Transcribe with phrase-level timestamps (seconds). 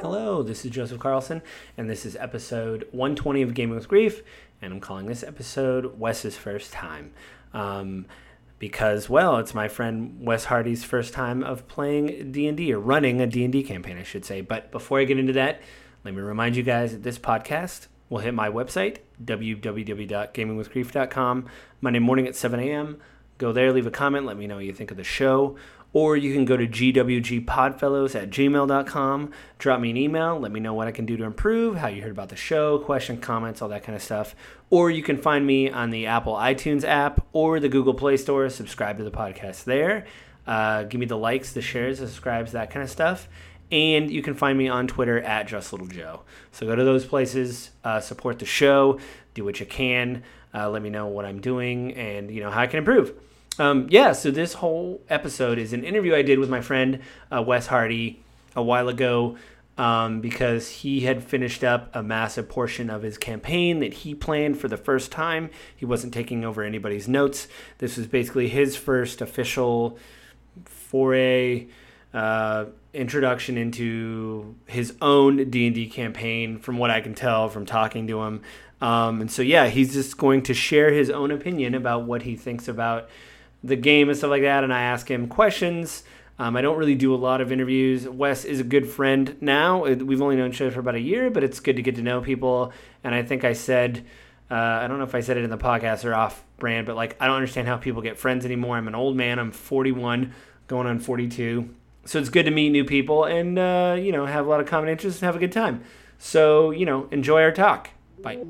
[0.00, 1.42] Hello, this is Joseph Carlson,
[1.76, 4.22] and this is episode 120 of Gaming with Grief,
[4.62, 7.12] and I'm calling this episode Wes's first time.
[7.52, 8.06] Um,
[8.58, 13.26] because, well, it's my friend Wes Hardy's first time of playing D&D, or running a
[13.26, 14.40] D&D campaign, I should say.
[14.40, 15.60] But before I get into that,
[16.04, 21.46] let me remind you guys that this podcast will hit my website, www.gamingwithgrief.com,
[21.80, 23.00] Monday morning at 7 a.m.
[23.38, 25.56] Go there, leave a comment, let me know what you think of the show.
[25.92, 30.74] Or you can go to gwgpodfellows at gmail.com, drop me an email, let me know
[30.74, 33.68] what I can do to improve, how you heard about the show, question, comments, all
[33.68, 34.34] that kind of stuff.
[34.70, 38.50] Or you can find me on the Apple iTunes app or the Google Play Store.
[38.50, 40.04] Subscribe to the podcast there.
[40.48, 43.28] Uh, give me the likes, the shares, the subscribes, that kind of stuff.
[43.70, 46.22] And you can find me on Twitter at Just Little Joe.
[46.52, 49.00] So go to those places, uh, support the show,
[49.34, 50.22] do what you can,
[50.54, 53.12] uh, let me know what I'm doing, and you know how I can improve.
[53.58, 57.00] Um, yeah, so this whole episode is an interview I did with my friend
[57.34, 58.22] uh, Wes Hardy
[58.56, 59.36] a while ago
[59.78, 64.58] um, because he had finished up a massive portion of his campaign that he planned
[64.58, 65.50] for the first time.
[65.74, 67.48] He wasn't taking over anybody's notes.
[67.78, 69.98] This was basically his first official
[70.64, 71.66] foray
[72.12, 78.22] uh, introduction into his own D&D campaign from what I can tell from talking to
[78.22, 78.42] him.
[78.80, 82.36] Um, and so yeah, he's just going to share his own opinion about what he
[82.36, 83.08] thinks about
[83.62, 86.04] the game and stuff like that, and I ask him questions.
[86.38, 88.08] Um, I don't really do a lot of interviews.
[88.08, 89.84] Wes is a good friend now.
[89.86, 92.02] We've only known each other for about a year, but it's good to get to
[92.02, 92.72] know people.
[93.04, 94.04] And I think I said,
[94.50, 96.96] uh, I don't know if I said it in the podcast or off brand, but
[96.96, 98.76] like, I don't understand how people get friends anymore.
[98.76, 99.38] I'm an old man.
[99.38, 100.34] I'm 41,
[100.66, 101.74] going on 42.
[102.04, 104.66] So it's good to meet new people and, uh, you know, have a lot of
[104.66, 105.82] common interests and have a good time.
[106.18, 107.90] So, you know, enjoy our talk.
[108.20, 108.42] Bye.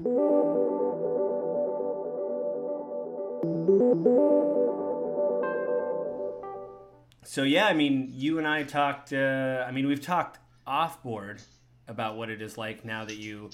[7.35, 9.13] So yeah, I mean, you and I talked.
[9.13, 11.43] Uh, I mean, we've talked off board
[11.89, 13.51] about what it is like now that you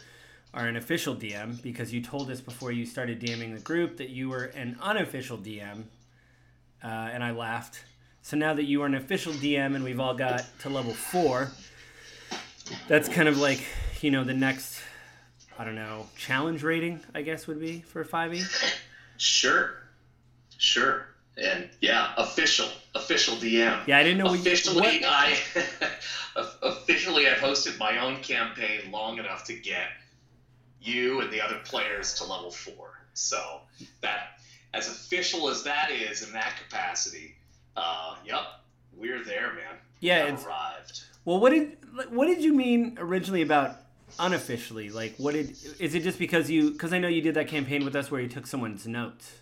[0.53, 4.11] are an official DM because you told us before you started DMing the group that
[4.11, 5.84] you were an unofficial DM,
[6.82, 7.84] uh, and I laughed.
[8.22, 11.50] So now that you are an official DM and we've all got to level four,
[12.88, 13.64] that's kind of like
[14.00, 14.81] you know the next,
[15.58, 18.42] I don't know, challenge rating I guess would be for five E.
[19.16, 19.75] Sure,
[20.58, 21.06] sure
[21.41, 23.86] and yeah, official, official DM.
[23.86, 25.00] Yeah, I didn't know officially.
[25.00, 25.04] What...
[25.04, 25.37] I
[26.62, 29.88] officially I've hosted my own campaign long enough to get
[30.81, 33.00] you and the other players to level four.
[33.14, 33.60] So
[34.00, 34.41] that,
[34.75, 37.34] as official as that is in that capacity,
[37.76, 38.42] uh, yep,
[38.97, 39.76] we're there, man.
[40.00, 41.03] Yeah, it's arrived.
[41.25, 41.76] Well, what did
[42.10, 43.76] what did you mean originally about
[44.19, 44.91] unofficially?
[44.91, 46.70] Like, what did is it just because you?
[46.72, 49.32] Because I know you did that campaign with us where you took someone's notes.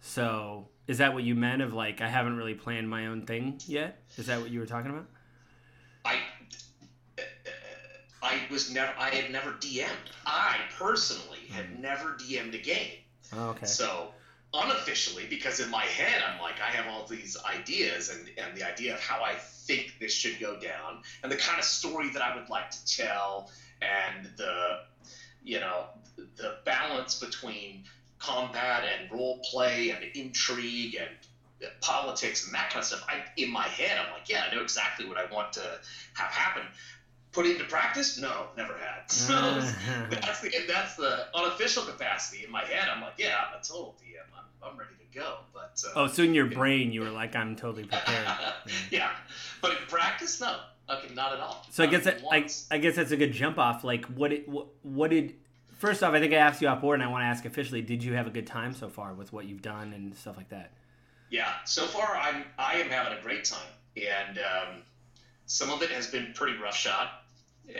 [0.00, 3.60] So is that what you meant of like I haven't really planned my own thing
[3.66, 4.02] yet?
[4.16, 5.06] Is that what you were talking about?
[6.04, 6.16] I
[8.22, 10.10] I was never I had never DM'd.
[10.24, 11.80] I personally had mm.
[11.80, 12.98] never DM'd a game.
[13.34, 13.66] Oh, okay.
[13.66, 14.12] So
[14.54, 18.66] unofficially, because in my head I'm like I have all these ideas and, and the
[18.66, 22.22] idea of how I think this should go down and the kind of story that
[22.22, 23.50] I would like to tell
[23.82, 24.80] and the
[25.44, 25.86] you know
[26.36, 27.84] the balance between
[28.18, 31.10] combat and role play and intrigue and
[31.80, 33.04] politics and that kind of stuff.
[33.08, 35.80] I, in my head, I'm like, yeah, I know exactly what I want to
[36.14, 36.62] have happen.
[37.32, 38.18] Put it into practice?
[38.18, 39.04] No, never had.
[39.10, 39.32] So
[40.10, 42.88] that's the that's the unofficial capacity in my head.
[42.88, 44.35] I'm like, yeah, I'm a total DM.
[44.70, 45.36] I'm, ready to go.
[45.52, 48.26] But uh, oh, so in your brain, you were like, I'm totally prepared.
[48.90, 49.10] yeah,
[49.60, 50.56] but in practice, no.
[50.88, 51.66] Okay, not at all.
[51.70, 53.82] So not I guess that, I, I guess that's a good jump off.
[53.82, 55.34] Like, what it what, what did
[55.76, 57.82] first off, I think I asked you off board, and I want to ask officially:
[57.82, 60.48] Did you have a good time so far with what you've done and stuff like
[60.50, 60.72] that?
[61.30, 63.58] Yeah, so far I'm I am having a great time,
[63.96, 64.82] and um,
[65.46, 67.22] some of it has been pretty rough shot,
[67.68, 67.78] uh,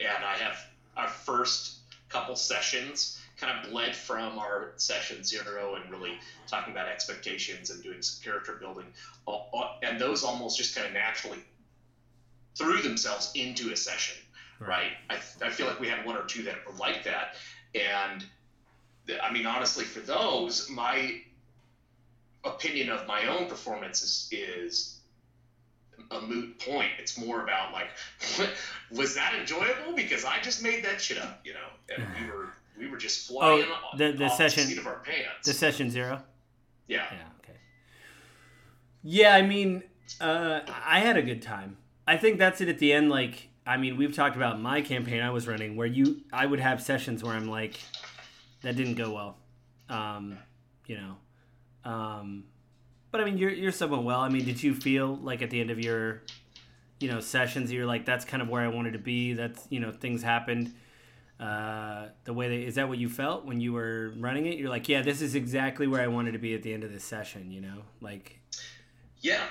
[0.00, 0.58] and I have
[0.96, 1.78] our first
[2.08, 7.82] couple sessions kind of bled from our session zero and really talking about expectations and
[7.82, 8.86] doing some character building,
[9.82, 11.42] and those almost just kind of naturally
[12.56, 14.16] threw themselves into a session
[14.60, 14.92] right?
[15.10, 17.34] I, I feel like we had one or two that were like that.
[17.74, 18.24] And
[19.22, 21.20] I mean, honestly, for those, my
[22.44, 25.00] opinion of my own performance is, is
[26.10, 26.90] a moot point.
[26.98, 27.88] It's more about like,
[28.90, 29.94] was that enjoyable?
[29.94, 33.30] Because I just made that shit up, you know, and we were we were just
[33.30, 34.96] oh, flying oh, the, the session, the,
[35.44, 36.22] the session zero.
[36.88, 37.04] Yeah.
[37.10, 37.18] Yeah.
[37.42, 37.58] Okay.
[39.02, 39.82] Yeah, I mean,
[40.20, 41.76] uh, I had a good time.
[42.06, 43.10] I think that's it at the end.
[43.10, 46.60] Like, I mean, we've talked about my campaign I was running where you I would
[46.60, 47.78] have sessions where I'm like,
[48.62, 49.36] that didn't go well,
[49.88, 50.38] um,
[50.86, 51.16] you know,
[51.84, 52.44] Um,
[53.10, 54.20] but I mean, you're you're someone well.
[54.20, 56.22] I mean, did you feel like at the end of your,
[57.00, 59.34] you know, sessions, you're like, that's kind of where I wanted to be.
[59.34, 60.74] That's you know, things happened.
[61.40, 64.58] Uh, the way that is that what you felt when you were running it?
[64.58, 66.92] You're like, yeah, this is exactly where I wanted to be at the end of
[66.92, 67.50] this session.
[67.50, 68.38] You know, like.
[69.20, 69.42] Yeah.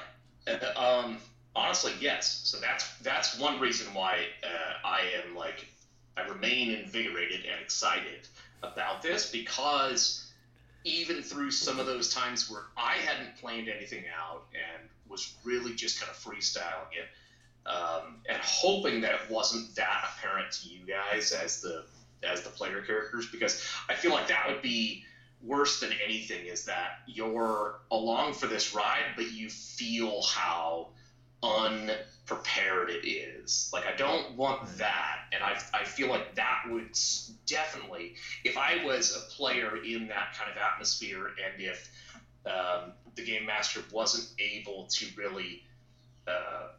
[0.48, 1.18] Uh, um,
[1.56, 2.42] honestly, yes.
[2.44, 5.68] So that's that's one reason why uh, I am like
[6.16, 8.28] I remain invigorated and excited
[8.62, 10.32] about this because
[10.84, 15.74] even through some of those times where I hadn't planned anything out and was really
[15.74, 17.08] just kind of freestyling it
[17.66, 21.84] um, and hoping that it wasn't that apparent to you guys as the
[22.24, 25.04] as the player characters because I feel like that would be
[25.42, 30.88] worse than anything is that you're along for this ride but you feel how
[31.44, 33.70] unprepared it is.
[33.74, 36.98] Like I don't want that, and I, I feel like that would
[37.46, 41.92] definitely, if I was a player in that kind of atmosphere, and if
[42.46, 45.64] um, the game master wasn't able to really
[46.28, 46.70] uh,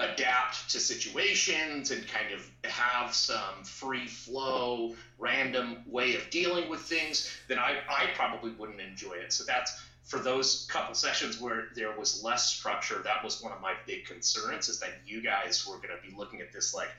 [0.00, 6.80] adapt to situations and kind of have some free flow, random way of dealing with
[6.80, 9.32] things, then I, I probably wouldn't enjoy it.
[9.32, 13.60] So that's for those couple sessions where there was less structure, that was one of
[13.60, 16.90] my big concerns is that you guys were going to be looking at this like,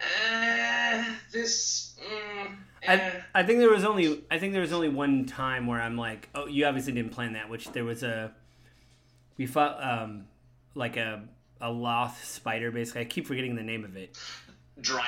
[0.00, 1.94] eh, this.
[2.04, 3.10] Mm, eh.
[3.34, 5.96] I, I think there was only I think there was only one time where I'm
[5.96, 7.48] like, oh, you obviously didn't plan that.
[7.48, 8.32] Which there was a
[9.38, 10.26] we fought um
[10.74, 11.22] like a
[11.62, 13.00] a Lolth spider basically.
[13.00, 14.18] I keep forgetting the name of it
[14.80, 15.00] drider.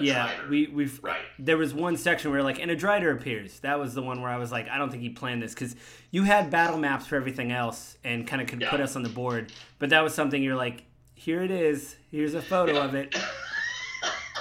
[0.00, 0.48] yeah, drider.
[0.50, 1.22] we we've right.
[1.38, 3.60] There was one section where like, and a drider appears.
[3.60, 5.74] That was the one where I was like, I don't think he planned this because
[6.10, 8.70] you had battle maps for everything else and kind of could Yeah.
[8.70, 9.52] put us on the board.
[9.78, 11.96] But that was something you're like, here it is.
[12.10, 12.84] Here's a photo Yeah.
[12.84, 13.16] of it.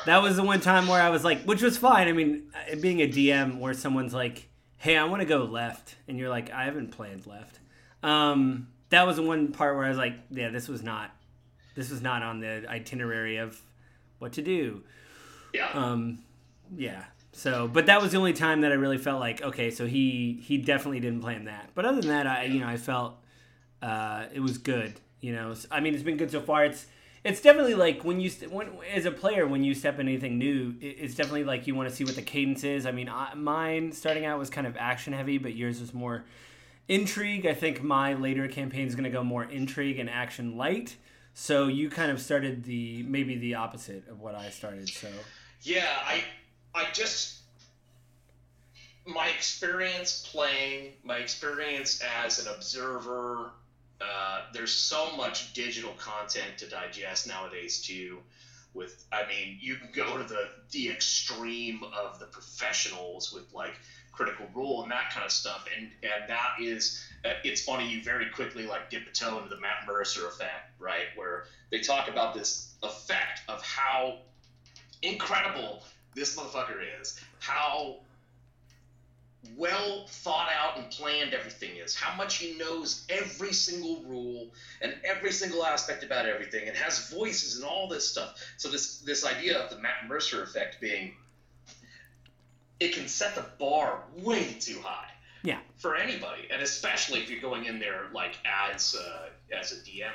[0.08, 2.08] That was the one time where I was like, which was fine.
[2.08, 5.96] I mean, uh, being a DM where someone's like, hey, I want to go left,
[6.08, 7.60] and you're like, I haven't planned left.
[8.02, 11.12] Um, that was the one part where I was like, yeah, this was not,
[11.76, 13.60] this was not on the itinerary of
[14.20, 14.84] what to do.
[15.54, 15.70] Yeah.
[15.74, 16.20] Um,
[16.76, 17.06] yeah.
[17.34, 20.42] So, but that was the only time that I really felt like, okay, so he
[20.44, 21.70] he definitely didn't plan that.
[21.74, 23.16] But other than that, I you know I felt
[23.82, 25.00] uh, it was good.
[25.22, 26.66] You know, I mean, it's been good so far.
[26.66, 26.88] It's
[27.24, 30.76] it's definitely like when you when as a player when you step in anything new,
[30.82, 32.86] it's definitely like you want to see what the cadence is.
[32.86, 36.26] I mean, I, mine starting out was kind of action heavy, but yours was more
[36.88, 37.46] intrigue.
[37.46, 40.98] I think my later campaign is going to go more intrigue and action light.
[41.42, 44.88] So you kind of started the maybe the opposite of what I started.
[44.88, 45.08] So.
[45.64, 46.24] Yeah, I
[46.76, 47.40] I just
[49.08, 53.50] my experience playing, my experience as an observer.
[54.00, 58.20] Uh, there's so much digital content to digest nowadays too.
[58.76, 63.74] With I mean, you can go to the the extreme of the professionals with like
[64.12, 68.30] critical role and that kind of stuff, and and that is it's funny you very
[68.30, 71.06] quickly like dip a toe into the Matt Mercer effect, right?
[71.16, 74.20] Where they talk about this effect of how
[75.02, 75.84] incredible
[76.16, 77.20] this motherfucker is.
[77.40, 77.98] How
[79.58, 81.96] well thought out and planned everything is.
[81.96, 84.48] How much he knows every single rule
[84.82, 88.40] and every single aspect about everything and has voices and all this stuff.
[88.58, 91.16] So this this idea of the Matt Mercer effect being
[92.80, 95.10] it can set the bar way too high.
[95.44, 95.60] Yeah.
[95.78, 100.12] For anybody, and especially if you're going in there like as uh, as a DM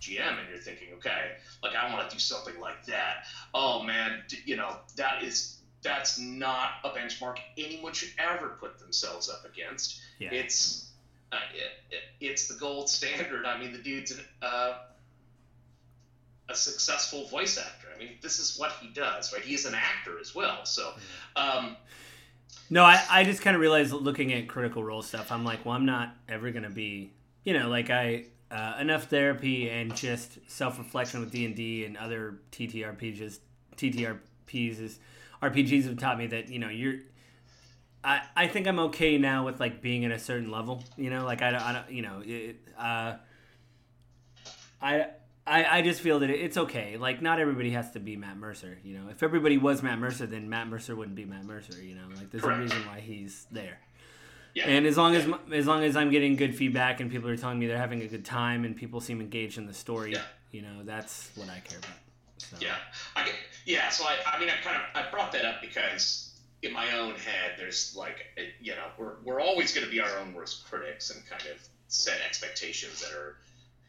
[0.00, 3.24] GM and you're thinking, okay, like I want to do something like that.
[3.54, 8.78] Oh man, d- you know that is that's not a benchmark anyone should ever put
[8.78, 10.00] themselves up against.
[10.18, 10.32] Yeah.
[10.32, 10.90] It's
[11.32, 13.46] uh, it, it, it's the gold standard.
[13.46, 14.74] I mean, the dude's an, uh,
[16.48, 17.88] a successful voice actor.
[17.94, 19.42] I mean, this is what he does, right?
[19.42, 20.64] He's an actor as well.
[20.64, 20.92] So,
[21.34, 21.76] um,
[22.68, 25.74] No, I, I just kind of realized looking at critical role stuff, I'm like, well,
[25.74, 27.12] I'm not ever going to be,
[27.44, 33.38] you know, like I, uh, enough therapy and just self-reflection with D&D and other TTRPGs,
[33.76, 34.98] TTRPs is,
[35.42, 36.96] RPGs have taught me that, you know, you're,
[38.02, 41.24] I, I think I'm okay now with like being at a certain level, you know,
[41.24, 43.14] like I don't, I don't you know, it, uh,
[44.80, 45.06] I,
[45.46, 46.96] I, I just feel that it's okay.
[46.96, 48.78] Like, not everybody has to be Matt Mercer.
[48.82, 51.80] You know, if everybody was Matt Mercer, then Matt Mercer wouldn't be Matt Mercer.
[51.82, 52.58] You know, like there's Correct.
[52.58, 53.78] a reason why he's there.
[54.54, 54.66] yeah.
[54.68, 57.58] And as long as as long as I'm getting good feedback and people are telling
[57.58, 60.22] me they're having a good time and people seem engaged in the story, Yeah.
[60.50, 61.90] you know, that's what I care about.
[62.38, 62.76] So, Yeah,
[63.14, 63.34] I get,
[63.66, 63.88] yeah.
[63.90, 67.14] So I, I mean, I kind of I brought that up because in my own
[67.14, 68.26] head, there's like,
[68.60, 71.62] you know, we're we're always going to be our own worst critics and kind of
[71.88, 73.36] set expectations that are,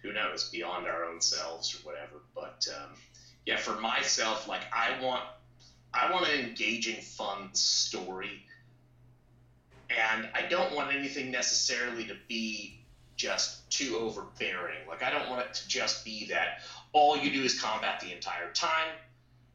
[0.01, 2.22] who knows, beyond our own selves or whatever.
[2.36, 2.92] But um,
[3.46, 5.24] yeah, for myself, like I want,
[5.94, 8.44] I want an engaging, fun story
[9.89, 12.80] and I don't want anything necessarily to be
[13.16, 14.80] just too overbearing.
[14.88, 16.60] Like I don't want it to just be that
[16.94, 18.94] all you do is combat the entire time,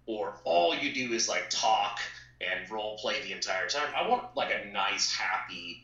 [0.06, 2.00] or all you do is like talk
[2.40, 3.92] and role play the entire time.
[3.96, 5.82] I want like a nice, happy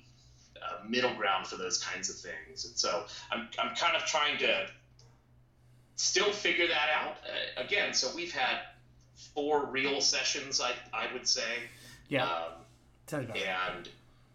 [0.62, 2.64] uh, middle ground for those kinds of things.
[2.64, 4.66] And so I'm, I'm kind of trying to
[5.96, 7.16] still figure that out.
[7.24, 8.60] Uh, again, so we've had
[9.34, 11.62] four real sessions, I, I would say.
[12.08, 12.24] Yeah.
[12.24, 12.52] Um,
[13.12, 13.36] right.
[13.36, 13.88] and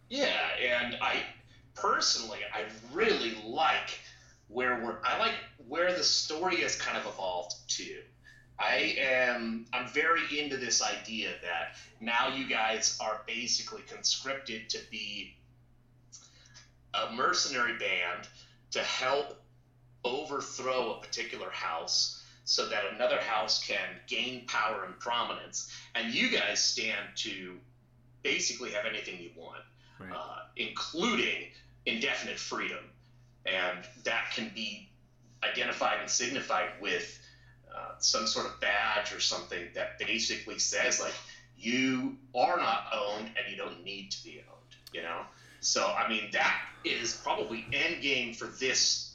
[0.09, 1.23] yeah, and I
[1.75, 3.99] personally, I really like
[4.47, 4.97] where we're.
[5.03, 5.33] I like
[5.67, 7.97] where the story has kind of evolved to.
[8.59, 9.65] I am.
[9.73, 15.35] I'm very into this idea that now you guys are basically conscripted to be
[16.93, 18.27] a mercenary band
[18.71, 19.41] to help
[20.03, 25.71] overthrow a particular house so that another house can gain power and prominence.
[25.95, 27.55] And you guys stand to
[28.21, 29.61] basically have anything you want
[29.99, 30.11] Right.
[30.11, 31.49] uh, including
[31.85, 32.83] indefinite freedom.
[33.45, 34.89] And that can be
[35.43, 37.19] identified and signified with
[37.73, 41.13] uh, some sort of badge or something that basically says like
[41.57, 45.21] you are not owned and you don't need to be owned you know
[45.63, 49.13] so i mean that is probably end game for this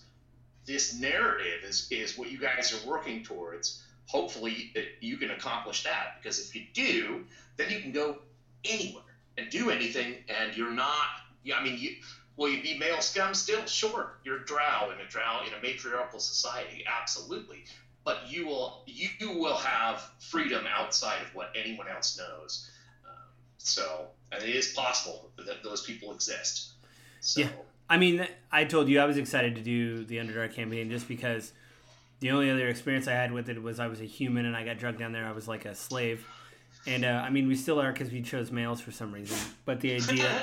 [0.69, 3.83] this narrative is is what you guys are working towards.
[4.07, 7.25] Hopefully you can accomplish that because if you do
[7.57, 8.19] then you can go
[8.65, 9.03] anywhere
[9.37, 11.09] and do anything and you're not
[11.55, 11.97] i mean you
[12.37, 13.65] will you be male scum still?
[13.67, 17.65] Sure you're drow in a drow in a matriarchal society absolutely.
[18.05, 22.71] But you will you will have freedom outside of what anyone else knows.
[23.07, 23.29] Um,
[23.59, 26.73] so and it is possible that those people exist
[27.21, 27.49] so Yeah.
[27.91, 31.53] I mean, I told you I was excited to do the Underdark campaign just because
[32.21, 34.65] the only other experience I had with it was I was a human and I
[34.65, 35.27] got drugged down there.
[35.27, 36.27] I was like a slave.
[36.87, 39.37] And uh, I mean, we still are because we chose males for some reason.
[39.65, 40.43] But the idea,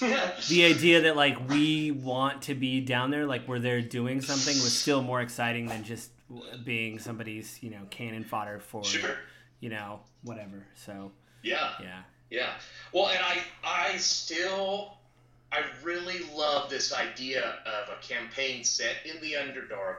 [0.48, 4.54] the idea that like we want to be down there, like we're there doing something,
[4.54, 6.10] was still more exciting than just
[6.64, 9.16] being somebody's, you know, cannon fodder for, sure
[9.60, 10.66] you know, whatever.
[10.74, 12.50] So yeah yeah, Yeah.
[12.92, 14.96] Well, and I I still
[15.52, 19.98] I really love this idea of a campaign set in the Underdark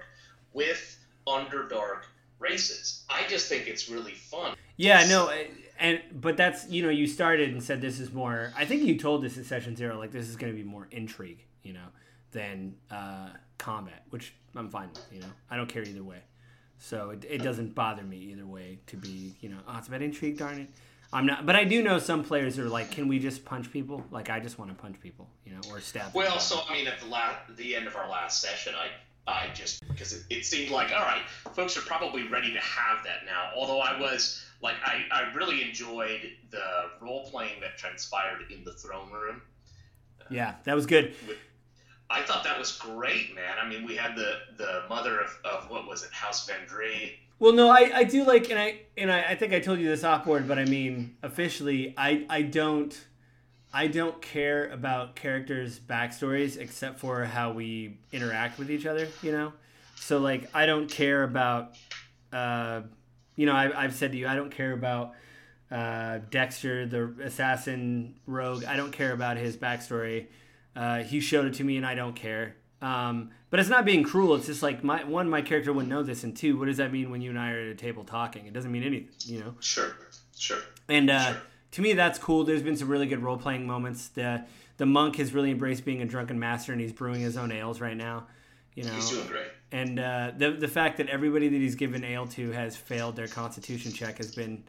[0.53, 2.01] with Underdark
[2.39, 3.05] races.
[3.09, 4.55] I just think it's really fun.
[4.75, 5.31] Yeah, no,
[5.79, 8.53] and but that's you know you started and said this is more.
[8.55, 10.87] I think you told this in session zero, like this is going to be more
[10.91, 11.87] intrigue, you know,
[12.31, 15.05] than uh, combat, which I'm fine with.
[15.11, 16.19] You know, I don't care either way,
[16.77, 20.01] so it, it doesn't bother me either way to be you know oh it's about
[20.01, 20.69] intrigue, darn it.
[21.13, 24.03] I'm not, but I do know some players are like, can we just punch people?
[24.11, 26.13] Like I just want to punch people, you know, or stab.
[26.13, 26.39] Well, people.
[26.39, 28.89] so I mean, at the la- the end of our last session, I
[29.31, 31.21] I just because it, it seemed like all right,
[31.53, 33.51] folks are probably ready to have that now.
[33.55, 36.63] Although I was like, I I really enjoyed the
[37.01, 39.41] role playing that transpired in the throne room.
[40.29, 41.15] yeah, that was good.
[42.09, 43.57] I thought that was great, man.
[43.61, 47.13] I mean, we had the the mother of, of what was it, House Vendry.
[47.39, 49.87] Well, no, I, I do like, and I and I, I think I told you
[49.87, 52.97] this off board, but I mean officially, I I don't
[53.73, 59.07] I don't care about characters' backstories except for how we interact with each other.
[59.21, 59.53] You know,
[59.95, 61.75] so like I don't care about,
[62.33, 62.81] uh,
[63.35, 65.13] you know, I, I've said to you, I don't care about
[65.69, 68.65] uh, Dexter, the assassin rogue.
[68.65, 70.27] I don't care about his backstory.
[70.75, 72.55] Uh, he showed it to me, and I don't care.
[72.81, 74.35] Um, but it's not being cruel.
[74.35, 76.91] It's just like my one, my character wouldn't know this, and two, what does that
[76.91, 78.45] mean when you and I are at a table talking?
[78.45, 79.55] It doesn't mean anything, you know.
[79.61, 79.95] Sure,
[80.37, 80.59] sure.
[80.87, 81.41] And uh, Sure.
[81.71, 82.43] to me, that's cool.
[82.43, 84.09] There's been some really good role playing moments.
[84.09, 84.45] The
[84.77, 87.81] the monk has really embraced being a drunken master, and he's brewing his own ales
[87.81, 88.27] right now.
[88.75, 89.47] You know, He's doing great.
[89.71, 93.27] and uh, the the fact that everybody that he's given ale to has failed their
[93.27, 94.63] constitution check has been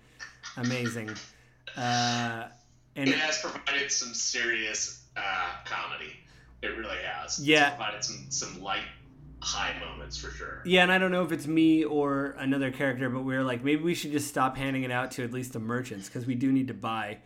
[0.56, 1.10] amazing.
[1.76, 2.44] Uh,
[2.96, 5.20] and It has provided some serious uh,
[5.66, 6.14] comedy.
[6.62, 7.38] It really has.
[7.38, 7.68] Yeah.
[7.68, 8.82] It's provided some some light
[9.40, 10.62] high moments for sure.
[10.64, 13.62] Yeah, and I don't know if it's me or another character, but we are like,
[13.62, 16.34] maybe we should just stop handing it out to at least the merchants because we
[16.34, 17.18] do need to buy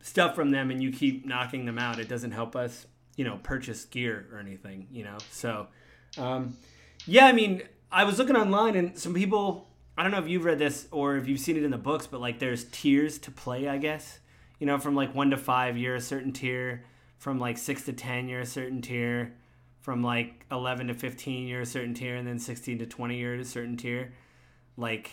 [0.00, 1.98] stuff from them, and you keep knocking them out.
[1.98, 2.86] It doesn't help us,
[3.16, 5.18] you know, purchase gear or anything, you know.
[5.30, 5.68] So,
[6.18, 6.56] um,
[7.06, 10.44] yeah, I mean, I was looking online, and some people, I don't know if you've
[10.44, 13.30] read this or if you've seen it in the books, but like, there's tiers to
[13.30, 14.18] play, I guess.
[14.58, 16.84] You know, from like one to five, you're a certain tier.
[17.22, 19.32] From like six to ten, you're a certain tier.
[19.80, 23.34] From like 11 to 15 you're a certain tier and then 16 to 20 you're
[23.36, 24.12] a certain tier.
[24.76, 25.08] Like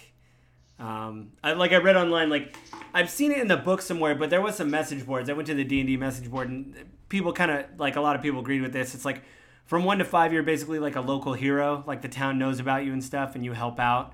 [0.79, 2.57] um, I, like I read online like
[2.95, 5.29] I've seen it in the book somewhere but there was some message boards.
[5.29, 6.75] I went to the D&D message board and
[7.09, 8.95] people kind of like a lot of people agreed with this.
[8.95, 9.21] It's like
[9.65, 12.85] from 1 to 5 you're basically like a local hero like the town knows about
[12.85, 14.13] you and stuff and you help out.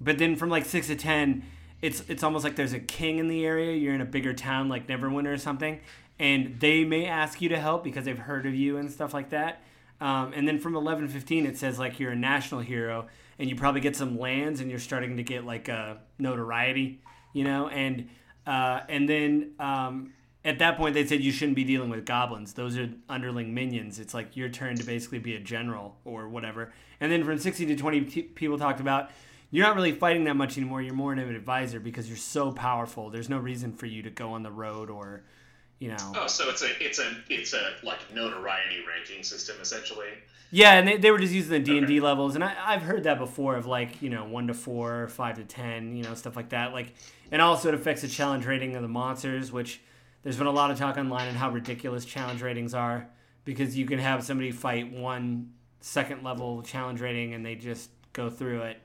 [0.00, 1.44] But then from like 6 to 10
[1.80, 3.76] it's it's almost like there's a king in the area.
[3.76, 5.78] You're in a bigger town like Neverwinter or something
[6.18, 9.30] and they may ask you to help because they've heard of you and stuff like
[9.30, 9.62] that.
[10.00, 13.06] Um, and then from 11:15 it says like you're a national hero
[13.38, 17.00] and you probably get some lands and you're starting to get like a notoriety,
[17.32, 18.08] you know, and
[18.46, 20.12] uh, and then um,
[20.44, 22.52] at that point they said you shouldn't be dealing with goblins.
[22.52, 23.98] Those are underling minions.
[23.98, 26.72] It's like your turn to basically be a general or whatever.
[27.00, 29.10] And then from 60 to 20 t- people talked about
[29.50, 30.82] you're not really fighting that much anymore.
[30.82, 33.10] You're more of an advisor because you're so powerful.
[33.10, 35.22] There's no reason for you to go on the road or
[35.78, 36.12] you know.
[36.14, 40.08] Oh, so it's a it's a it's a like notoriety ranking system essentially.
[40.50, 42.82] Yeah, and they, they were just using the D and D levels, and I, I've
[42.82, 46.14] heard that before of like you know one to four, five to ten, you know
[46.14, 46.72] stuff like that.
[46.72, 46.94] Like,
[47.30, 49.80] and also it affects the challenge rating of the monsters, which
[50.22, 53.08] there's been a lot of talk online on how ridiculous challenge ratings are
[53.44, 58.30] because you can have somebody fight one second level challenge rating and they just go
[58.30, 58.80] through it,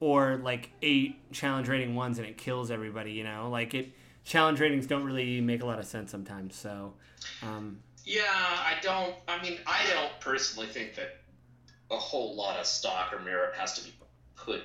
[0.00, 3.12] or like eight challenge rating ones and it kills everybody.
[3.12, 3.92] You know, like it
[4.24, 6.56] challenge ratings don't really make a lot of sense sometimes.
[6.56, 6.94] So.
[7.42, 9.14] Um, yeah, I don't.
[9.28, 11.20] I mean, I don't personally think that
[11.90, 13.94] a whole lot of stock or merit has to be
[14.34, 14.62] put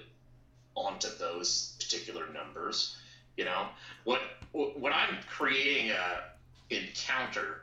[0.75, 2.97] onto those particular numbers.
[3.37, 3.67] You know,
[4.03, 7.61] what when I'm creating a encounter,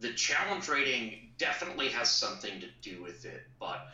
[0.00, 3.88] the challenge rating definitely has something to do with it, but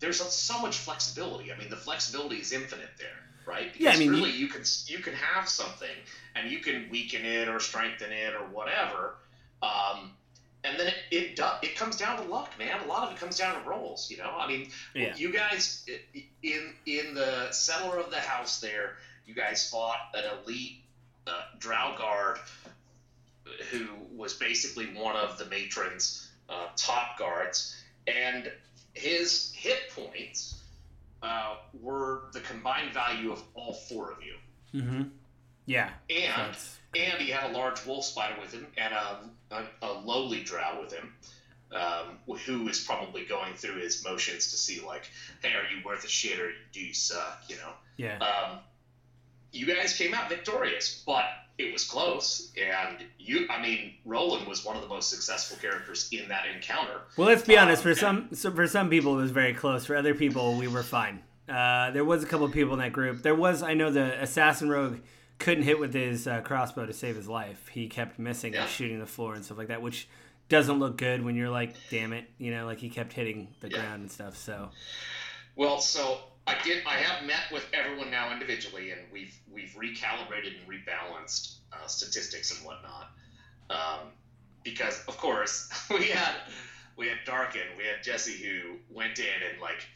[0.00, 1.52] there's so much flexibility.
[1.52, 3.72] I mean, the flexibility is infinite there right?
[3.72, 5.88] Because yeah, I mean, really, you, you can you can have something
[6.34, 9.16] and you can weaken it or strengthen it or whatever,
[9.62, 10.12] um,
[10.64, 12.80] and then it it, do, it comes down to luck, man.
[12.84, 14.10] A lot of it comes down to rolls.
[14.10, 15.14] You know, I mean, yeah.
[15.16, 15.86] you guys
[16.42, 18.96] in in the cellar of the house there,
[19.26, 20.82] you guys fought an elite
[21.26, 22.38] uh, drow guard
[23.70, 28.50] who was basically one of the matron's uh, top guards, and
[28.94, 30.61] his hit points
[31.22, 34.80] uh, were the combined value of all four of you.
[34.80, 35.02] Mm-hmm.
[35.66, 35.90] Yeah.
[36.10, 36.56] And
[36.94, 40.80] and he had a large wolf spider with him and a, a, a lowly drow
[40.82, 41.14] with him,
[41.72, 45.04] um, who is probably going through his motions to see like,
[45.42, 47.44] hey, are you worth a shit or do you suck?
[47.48, 47.72] You know.
[47.96, 48.18] Yeah.
[48.18, 48.58] Um,
[49.52, 51.24] you guys came out victorious, but
[51.58, 53.46] it was close, and you.
[53.50, 57.00] I mean, Roland was one of the most successful characters in that encounter.
[57.16, 57.82] Well, let's be um, honest.
[57.82, 59.84] For some, so for some people, it was very close.
[59.84, 61.22] For other people, we were fine.
[61.48, 63.22] Uh, there was a couple of people in that group.
[63.22, 64.98] There was, I know, the assassin rogue
[65.38, 67.68] couldn't hit with his uh, crossbow to save his life.
[67.68, 68.62] He kept missing yeah.
[68.62, 70.08] and shooting the floor and stuff like that, which
[70.48, 73.68] doesn't look good when you're like, damn it, you know, like he kept hitting the
[73.68, 73.78] yeah.
[73.78, 74.36] ground and stuff.
[74.36, 74.70] So,
[75.56, 76.84] well, so I did.
[76.86, 82.56] I have met with everyone now individually, and we've we've recalibrated and rebalanced uh, statistics
[82.56, 83.10] and whatnot.
[83.70, 84.08] Um,
[84.64, 86.34] because of course we had
[86.96, 89.86] we had Darkin, we had Jesse who went in and like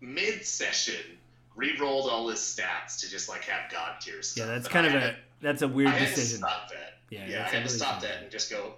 [0.00, 1.18] mid session
[1.54, 4.46] re-rolled all his stats to just like have god tier stuff.
[4.46, 6.38] Yeah, that's kind of a that's a weird I decision.
[6.38, 6.98] stop that.
[7.10, 8.74] Yeah, yeah, I had really to stop that and just go.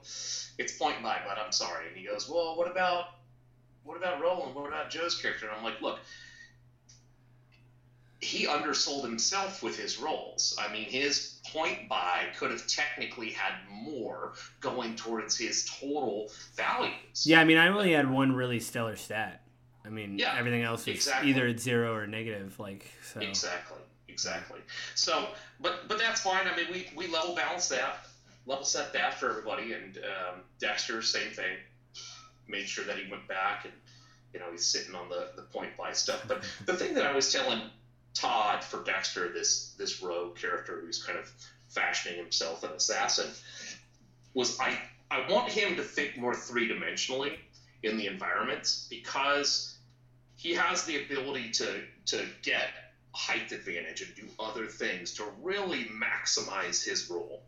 [0.56, 1.88] It's point buy, but I'm sorry.
[1.88, 3.10] And he goes, well, what about
[3.84, 4.54] what about Roland?
[4.54, 5.46] What about Joe's character?
[5.46, 6.00] And I'm like, look,
[8.24, 10.56] he undersold himself with his rolls.
[10.58, 17.26] I mean, his point buy could have technically had more going towards his total values.
[17.26, 19.42] Yeah, I mean, I only had one really stellar stat.
[19.84, 21.30] I mean, yeah, everything else is exactly.
[21.30, 22.58] either at zero or negative.
[22.58, 23.20] Like so.
[23.20, 24.60] Exactly, exactly.
[24.94, 25.28] So,
[25.60, 26.46] but but that's fine.
[26.46, 28.06] I mean, we we level balance that,
[28.46, 31.56] level set that for everybody, and um, Dexter, same thing.
[32.48, 33.74] Made sure that he went back and
[34.32, 36.24] you know he's sitting on the the point buy stuff.
[36.26, 37.60] But the thing that I was telling
[38.14, 41.30] Todd for Dexter, this this rogue character who's kind of
[41.68, 43.30] fashioning himself an assassin,
[44.32, 44.78] was I
[45.10, 47.38] I want him to think more three dimensionally
[47.82, 49.76] in the environments because
[50.36, 52.68] he has the ability to to get
[53.14, 57.42] height advantage and do other things to really maximize his role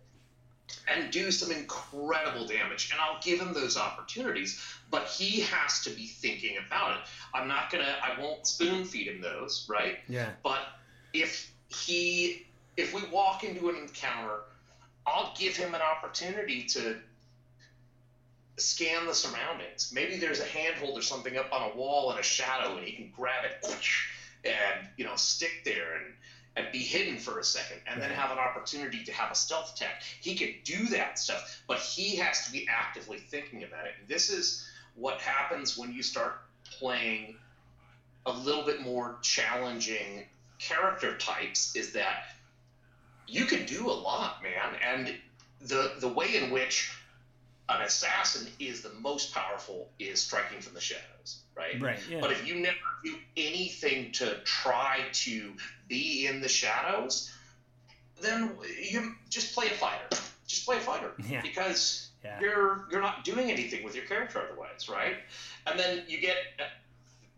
[0.89, 2.91] and do some incredible damage.
[2.93, 7.03] And I'll give him those opportunities, but he has to be thinking about it.
[7.35, 9.99] I'm not gonna, I won't spoon feed him those, right?
[10.09, 10.31] Yeah.
[10.43, 10.61] But
[11.13, 14.41] if he, if we walk into an encounter,
[15.07, 16.97] I'll give him an opportunity to
[18.59, 19.93] scan the surroundings.
[19.95, 22.93] Maybe there's a handhold or something up on a wall and a shadow, and he
[22.93, 23.65] can grab it
[24.45, 26.05] and you know stick there and
[26.57, 29.75] and be hidden for a second and then have an opportunity to have a stealth
[29.75, 30.03] attack.
[30.21, 33.93] He can do that stuff, but he has to be actively thinking about it.
[34.01, 36.41] And this is what happens when you start
[36.79, 37.37] playing
[38.25, 40.27] a little bit more challenging
[40.59, 42.25] character types is that
[43.27, 44.77] you can do a lot, man.
[44.83, 45.15] And
[45.61, 46.97] the the way in which
[47.69, 51.81] an assassin is the most powerful is striking from the shadows, right?
[51.81, 51.99] Right.
[52.09, 52.21] Yeah.
[52.21, 55.53] But if you never do anything to try to
[55.89, 57.33] be in the shadows,
[58.21, 58.57] then
[58.91, 60.07] you just play a fighter.
[60.47, 61.43] just play a fighter Yeah.
[61.43, 62.39] because Yeah.
[62.41, 65.17] you're you're not doing anything with your character otherwise, right?
[65.67, 66.37] And then you get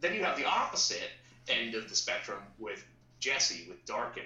[0.01, 1.11] then you have the opposite
[1.49, 2.85] end of the spectrum with
[3.19, 4.25] Jesse with Darkin,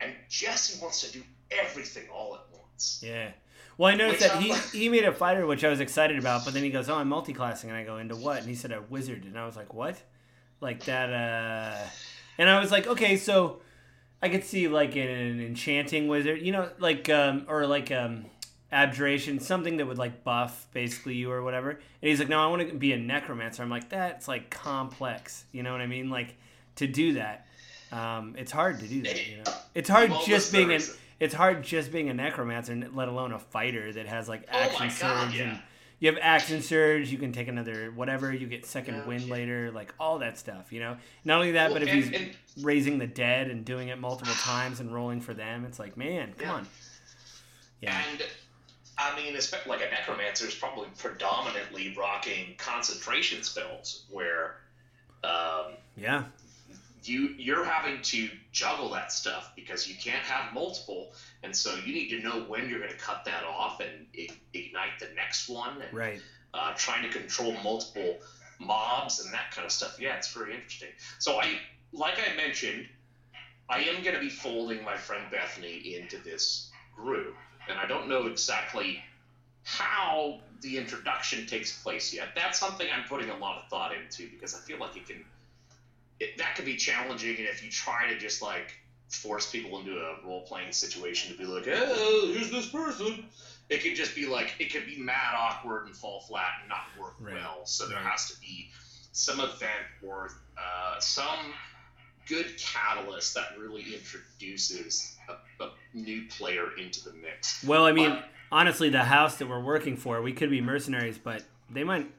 [0.00, 3.00] and Jesse wants to do everything all at once.
[3.04, 3.30] Yeah.
[3.78, 6.44] Well, I noticed Which that he, he made a fighter, which I was excited about,
[6.44, 8.72] but then he goes, "Oh, I'm multiclassing," and I go, "Into what?" And he said,
[8.72, 10.02] "A wizard," and I was like, "What?"
[10.60, 11.12] Like that?
[11.12, 11.88] uh
[12.38, 13.60] And I was like, "Okay, so
[14.20, 18.26] I could see like an enchanting wizard, you know, like um or like um
[18.72, 22.48] abjuration, something that would like buff basically you or whatever." And he's like, "No, I
[22.48, 26.10] want to be a necromancer." I'm like, "That's like complex," you know what I mean?
[26.10, 26.34] Like
[26.76, 27.46] to do that,
[27.92, 29.28] um, it's hard to do that.
[29.28, 30.82] You know, it's hard Well, just being an
[31.20, 34.88] it's hard just being a necromancer, let alone a fighter that has like Oh action
[34.88, 34.92] God,
[35.30, 35.42] surge yeah.
[35.50, 35.60] and
[36.00, 37.10] you have action surge.
[37.10, 38.32] You can take another whatever.
[38.32, 39.30] You get second wind shit.
[39.30, 40.72] later, like all that stuff.
[40.72, 43.64] You know, not only that, Well, but if and- he's and- raising the dead and
[43.64, 46.54] doing it multiple times and rolling for them, it's like man, come Yeah.
[46.54, 46.66] on.
[47.80, 48.22] Yeah, And
[48.96, 49.32] I mean,
[49.66, 54.56] like a necromancer is probably predominantly rocking concentration spells, where
[55.24, 56.24] um, yeah,
[57.04, 61.92] you you're having to juggle that stuff because you can't have multiple, and so you
[61.92, 65.48] need to know when you're going to cut that off and i- ignite the next
[65.48, 66.20] one, and right.
[66.54, 68.18] uh, trying to control multiple
[68.58, 69.98] mobs and that kind of stuff.
[70.00, 70.88] Yeah, it's very interesting.
[71.18, 71.58] So I,
[71.92, 72.88] like I mentioned,
[73.68, 77.34] I am going to be folding my friend Bethany into this group,
[77.68, 79.02] and I don't know exactly
[79.64, 82.28] how the introduction takes place yet.
[82.34, 85.24] That's something I'm putting a lot of thought into because I feel like it can,
[86.20, 88.72] it, that could be challenging, and if you try to just like
[89.08, 93.24] force people into a role playing situation to be like, oh, here's this person.
[93.70, 96.84] It could just be like it could be mad awkward and fall flat and not
[97.00, 97.34] work Right.
[97.34, 97.60] well.
[97.64, 98.70] So there has to be
[99.12, 101.52] some event or uh, some
[102.26, 107.62] good catalyst that really introduces a, a new player into the mix.
[107.64, 111.18] Well, I mean, But- honestly, the house that we're working for, we could be mercenaries,
[111.18, 112.10] but they might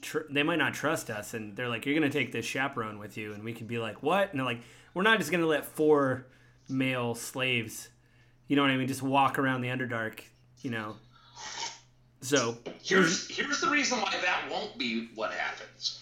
[0.00, 3.16] tr- they might not trust us, and they're like, "You're gonna take this chaperone with
[3.16, 4.62] you," and we could be like, "What?" And they're like,
[4.94, 6.26] "We're not just gonna let four
[6.68, 7.88] male slaves,
[8.48, 10.20] you know what I mean, just walk around the Underdark,
[10.62, 10.96] you know."
[12.22, 16.00] So Here's here's the reason why that won't be what happens.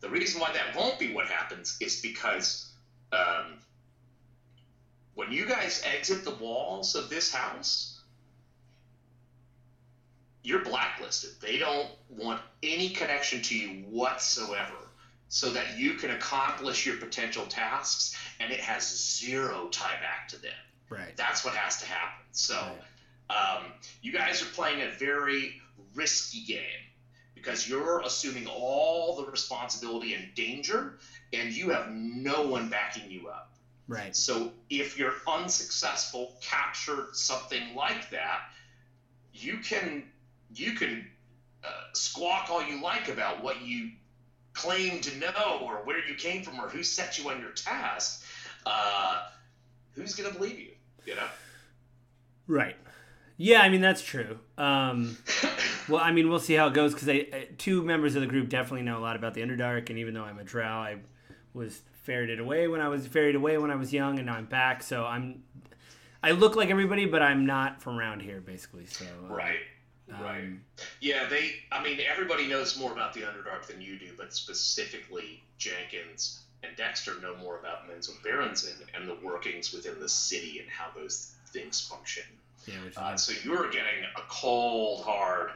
[0.00, 2.70] The reason why that won't be what happens is because
[3.12, 3.58] um,
[5.14, 7.95] when you guys exit the walls of this house,
[10.46, 11.30] you're blacklisted.
[11.40, 14.76] They don't want any connection to you whatsoever,
[15.28, 18.86] so that you can accomplish your potential tasks, and it has
[19.18, 20.52] zero tie back to them.
[20.88, 22.24] right, That's what has to happen.
[22.30, 22.54] So
[23.28, 23.56] Right.
[23.58, 25.60] um, you guys are playing a very
[25.94, 26.84] risky game
[27.34, 31.00] because you're assuming all the responsibility and danger,
[31.32, 33.52] and you have no one backing you up.
[33.88, 38.42] right, So if you're unsuccessful, captured something like that,
[39.32, 40.08] you can
[40.54, 41.06] you can
[41.64, 43.90] uh, squawk all you like about what you
[44.52, 48.24] claim to know or where you came from or who set you on your task.
[48.64, 49.22] Uh,
[49.92, 50.72] who's gonna believe you?
[51.04, 51.28] You know.
[52.46, 52.76] right.
[53.38, 54.38] Yeah, I mean that's true.
[54.56, 55.18] Um,
[55.88, 57.24] well, I mean we'll see how it goes because
[57.58, 60.24] two members of the group definitely know a lot about the Underdark, and even though
[60.24, 60.96] I'm a Drow, I
[61.52, 64.46] was ferreted away when I was ferried away when I was young, and now I'm
[64.46, 64.82] back.
[64.82, 65.42] So I'm,
[66.22, 68.86] I look like everybody, but I'm not from around here, basically.
[68.86, 69.58] So uh, Right.
[70.08, 70.38] Right.
[70.38, 70.60] um,
[71.00, 71.56] Yeah, they.
[71.72, 76.76] I mean, everybody knows more about the Underdark than you do, but specifically Jenkins and
[76.76, 81.32] Dexter know more about Menzo Berenson and the workings within the city and how those
[81.48, 82.24] things function.
[82.66, 85.50] yeah, Uh, so you're getting a cold, hard,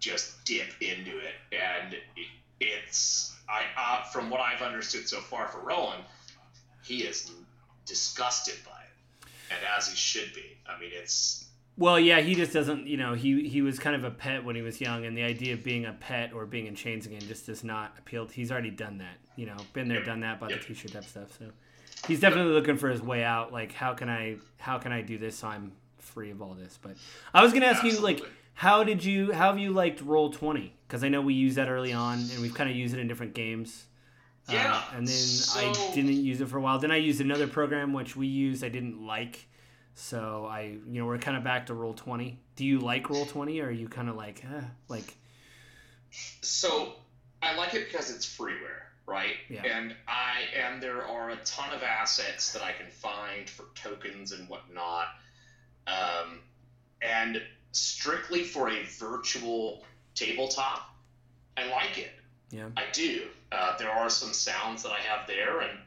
[0.00, 2.26] just dip into it, and it,
[2.60, 3.32] it's.
[3.48, 6.02] I uh, from what I've understood so far for Roland,
[6.82, 7.30] he is
[7.84, 10.56] disgusted by it, and as he should be.
[10.66, 11.45] I mean, it's
[11.78, 12.86] Well, yeah, he just doesn't.
[12.86, 15.22] You know, he he was kind of a pet when he was young, and the
[15.22, 18.26] idea of being a pet or being in chains again just does not appeal.
[18.26, 19.18] To, he's already done that.
[19.36, 20.06] You know, been there, Yep.
[20.06, 20.60] done that, bought Yep.
[20.60, 21.36] the t-shirt type stuff.
[21.38, 21.50] So
[22.08, 23.52] he's definitely looking for his way out.
[23.52, 26.78] Like, how can I how can I do this so I'm free of all this?
[26.80, 26.96] But
[27.34, 28.22] I was gonna ask you, like,
[28.54, 30.72] how did you how have you liked Roll Twenty?
[30.88, 33.06] Because I know we use that early on, and we've kind of used it in
[33.08, 33.84] different games.
[34.48, 35.14] Uh, Yeah, and then
[35.56, 36.78] I didn't use it for a while.
[36.78, 38.64] Then I used another program which we used.
[38.64, 39.46] I didn't like.
[39.98, 42.38] So I, you know, we're kind of back to roll twenty.
[42.54, 45.16] Do you like roll twenty, or are you kind of like, eh, like,
[46.42, 46.92] So
[47.42, 49.32] I like it because it's freeware, right?
[49.48, 49.62] Yeah.
[49.64, 54.32] And I and there are a ton of assets that I can find for tokens
[54.32, 55.06] and whatnot.
[55.86, 56.40] Um,
[57.00, 57.40] and
[57.72, 59.82] strictly for a virtual
[60.14, 60.94] tabletop,
[61.56, 62.12] I like it.
[62.50, 63.22] yeah, I do.
[63.50, 65.78] Uh, there are some sounds that I have there, and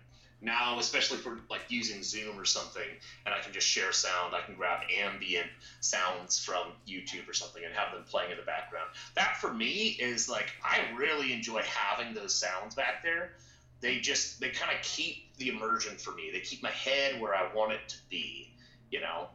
[0.42, 2.88] now, especially for like using Zoom or something,
[3.26, 4.34] and I can just share sound.
[4.34, 5.48] I can grab ambient
[5.82, 8.90] sounds from YouTube or something and have them playing in the background.
[9.16, 13.34] That for me is like I really enjoy having those sounds back there.
[13.82, 16.30] They just they kind of keep the immersion for me.
[16.32, 18.54] They keep my head where I want it to be.
[18.92, 19.28] You know,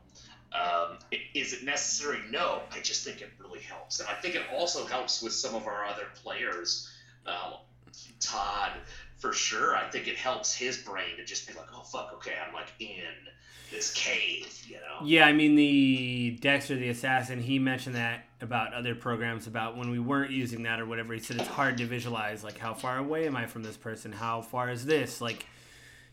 [0.52, 0.98] um,
[1.34, 2.18] is it necessary?
[2.30, 2.62] No.
[2.72, 5.66] I just think it really helps, and I think it also helps with some of
[5.66, 6.90] our other players.
[7.26, 7.58] Todd
[9.24, 9.74] for sure.
[9.74, 12.70] I think it helps his brain to just be like, oh fuck, okay, I'm like
[12.78, 13.00] in
[13.72, 15.06] this cave, you know.
[15.06, 19.90] Yeah, I mean the Dexter the assassin, he mentioned that about other programs about when
[19.90, 21.14] we weren't using that or whatever.
[21.14, 24.12] He said it's hard to visualize like how far away am I from this person?
[24.12, 25.22] How far is this?
[25.22, 25.46] Like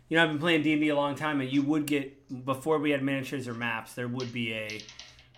[0.08, 2.92] you know, I've been playing D&D a long time and you would get before we
[2.92, 4.82] had miniatures or maps, there would be a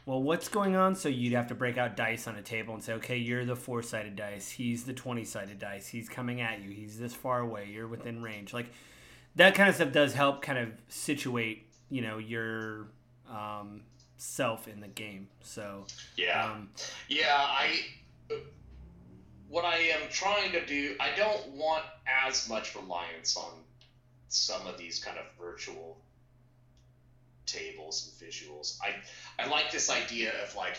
[0.06, 0.96] well, what's going on?
[0.96, 3.56] So you'd have to break out dice on a table and say, okay, you're the
[3.56, 4.50] four sided dice.
[4.50, 5.88] He's the 20 sided dice.
[5.88, 6.72] He's coming at you.
[6.72, 7.70] He's this far away.
[7.72, 8.54] You're within range.
[8.54, 8.68] Like
[9.36, 12.88] that kind of stuff does help kind of situate, you know, your
[13.30, 13.82] um,
[14.18, 15.28] self in the game.
[15.42, 15.86] So,
[16.18, 16.52] yeah.
[16.52, 16.70] Um,
[17.08, 17.38] yeah.
[17.38, 17.80] I,
[19.48, 23.54] what I am trying to do, I don't want as much reliance on
[24.28, 25.98] some of these kind of virtual
[27.46, 28.80] tables and visuals.
[28.82, 28.96] I
[29.42, 30.78] I like this idea of like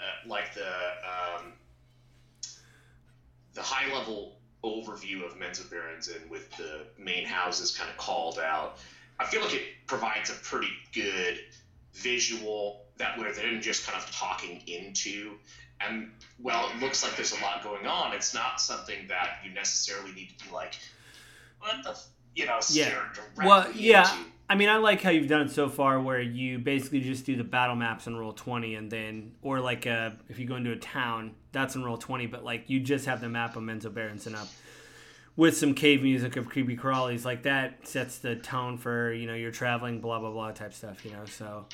[0.00, 1.52] uh, like the um,
[3.54, 8.78] the high level overview of Menzoberranzan with the main houses kind of called out.
[9.18, 11.38] I feel like it provides a pretty good
[11.94, 15.32] visual that where they're just kind of talking into
[15.80, 16.10] and
[16.40, 20.12] well it looks like there's a lot going on it's not something that you necessarily
[20.12, 20.74] need to be like
[21.58, 21.98] what the
[22.34, 23.04] you know yeah
[23.38, 24.10] well yeah.
[24.50, 27.36] I mean, I like how you've done it so far, where you basically just do
[27.36, 30.72] the battle maps in roll twenty, and then, or like uh, if you go into
[30.72, 34.34] a town, that's in roll twenty, but like you just have the map of Menzoberranzan
[34.34, 34.48] up
[35.36, 39.34] with some cave music of creepy crawlies, like that sets the tone for you know
[39.34, 41.24] you're traveling, blah blah blah type stuff, you know.
[41.24, 41.64] So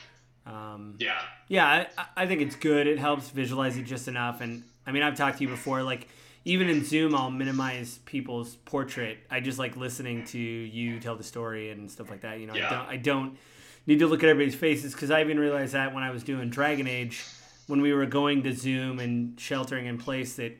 [0.47, 2.87] um, yeah, yeah, I, I think it's good.
[2.87, 6.07] It helps visualize it just enough, and I mean, I've talked to you before, like
[6.49, 9.19] even in Zoom, I'll minimize people's portrait.
[9.31, 12.41] I just like listening to you tell the story and stuff like that.
[12.41, 12.69] You know, yeah.
[12.69, 13.39] I don't I don't
[13.87, 16.49] need to look at everybody's faces because I even realized that when I was doing
[16.49, 17.23] Dragon Age,
[17.67, 20.57] when we were going to Zoom and sheltering in place, that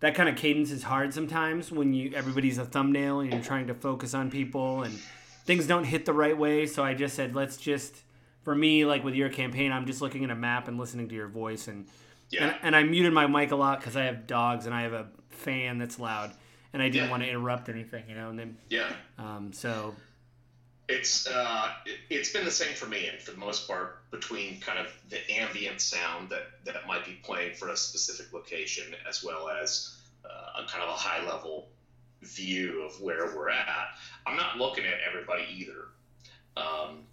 [0.00, 3.68] that kind of cadence is hard sometimes when you everybody's a thumbnail and you're trying
[3.68, 4.98] to focus on people and
[5.44, 6.66] things don't hit the right way.
[6.66, 8.02] So I just said, let's just
[8.42, 11.14] for me, like with your campaign, I'm just looking at a map and listening to
[11.14, 11.86] your voice and
[12.30, 12.46] yeah.
[12.46, 14.92] And, and I muted my mic a lot because I have dogs and I have
[14.92, 16.32] a fan that's loud,
[16.72, 17.10] and I didn't yeah.
[17.10, 18.30] want to interrupt anything, you know.
[18.30, 18.90] And then yeah.
[19.18, 19.52] Um.
[19.52, 19.94] So.
[20.92, 24.58] It's uh, it, has been the same for me, and for the most part, between
[24.58, 29.22] kind of the ambient sound that that might be playing for a specific location, as
[29.22, 31.68] well as uh, a kind of a high level
[32.22, 33.86] view of where we're at.
[34.26, 35.86] I'm not looking at everybody either.
[36.56, 37.04] Um,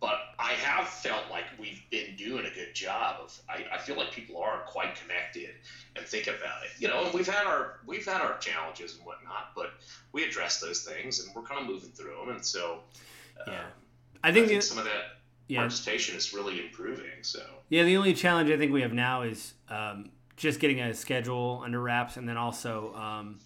[0.00, 3.38] but I have felt like we've been doing a good job of.
[3.48, 5.50] I, I, feel like people are quite connected
[5.96, 6.70] and think about it.
[6.78, 9.72] You know, and we've had our we've had our challenges and whatnot, but
[10.12, 12.28] we address those things and we're kind of moving through them.
[12.28, 12.80] And so,
[13.46, 13.60] yeah, um,
[14.22, 15.60] I think, I think some of that yeah.
[15.60, 17.22] participation is really improving.
[17.22, 20.94] So yeah, the only challenge I think we have now is um, just getting a
[20.94, 22.94] schedule under wraps, and then also.
[22.94, 23.40] Um,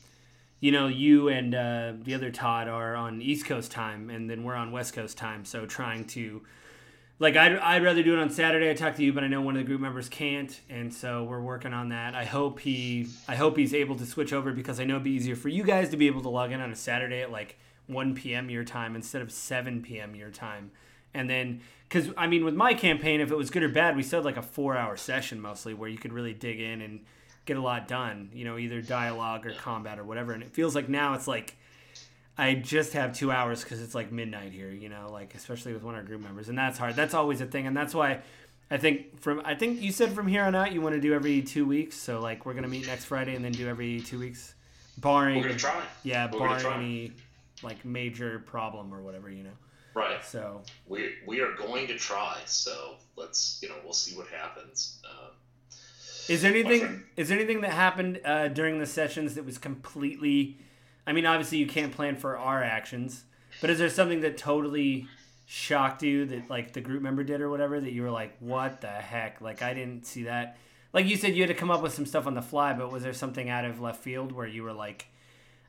[0.62, 4.44] you know, you and uh, the other Todd are on East Coast time, and then
[4.44, 5.44] we're on West Coast time.
[5.44, 6.40] So trying to,
[7.18, 8.70] like, I'd, I'd rather do it on Saturday.
[8.70, 11.25] I talk to you, but I know one of the group members can't, and so
[11.25, 12.14] we're working on that.
[12.14, 15.11] I hope he, I hope he's able to switch over because I know it'd be
[15.11, 17.59] easier for you guys to be able to log in on a Saturday at like
[17.88, 18.48] 1 p.m.
[18.48, 20.14] your time instead of 7 p.m.
[20.14, 20.70] your time.
[21.12, 24.05] And then, because I mean, with my campaign, if it was good or bad, we
[24.05, 27.01] still had like a four-hour session mostly where you could really dig in and
[27.44, 30.33] get a lot done, you know, either dialogue or combat or whatever.
[30.33, 31.57] And it feels like now it's like
[32.38, 35.83] I just have two hours because it's like midnight here, you know, like especially with
[35.83, 36.96] one of our group members, and that's hard.
[36.96, 38.20] That's always a thing, and that's why
[38.70, 41.12] I think from I think you said from here on out you want to do
[41.12, 41.96] every two weeks.
[41.96, 44.55] So like we're gonna meet next Friday and then do every two weeks,
[44.98, 45.83] barring we're gonna try.
[46.05, 47.12] Yeah, we're barring any
[47.62, 49.50] like major problem or whatever, you know.
[49.94, 50.24] Right.
[50.24, 52.38] So we we are going to try.
[52.46, 55.02] So let's you know we'll see what happens.
[55.05, 55.28] Uh,
[56.28, 57.02] is there anything?
[57.16, 60.58] Is there anything that happened uh, during the sessions that was completely?
[61.06, 63.24] I mean, obviously you can't plan for our actions,
[63.61, 65.08] but is there something that totally
[65.46, 68.80] shocked you that like the group member did or whatever that you were like, what
[68.80, 69.40] the heck?
[69.40, 70.56] Like I didn't see that.
[70.92, 72.92] Like you said, you had to come up with some stuff on the fly, but
[72.92, 75.06] was there something out of left field where you were like,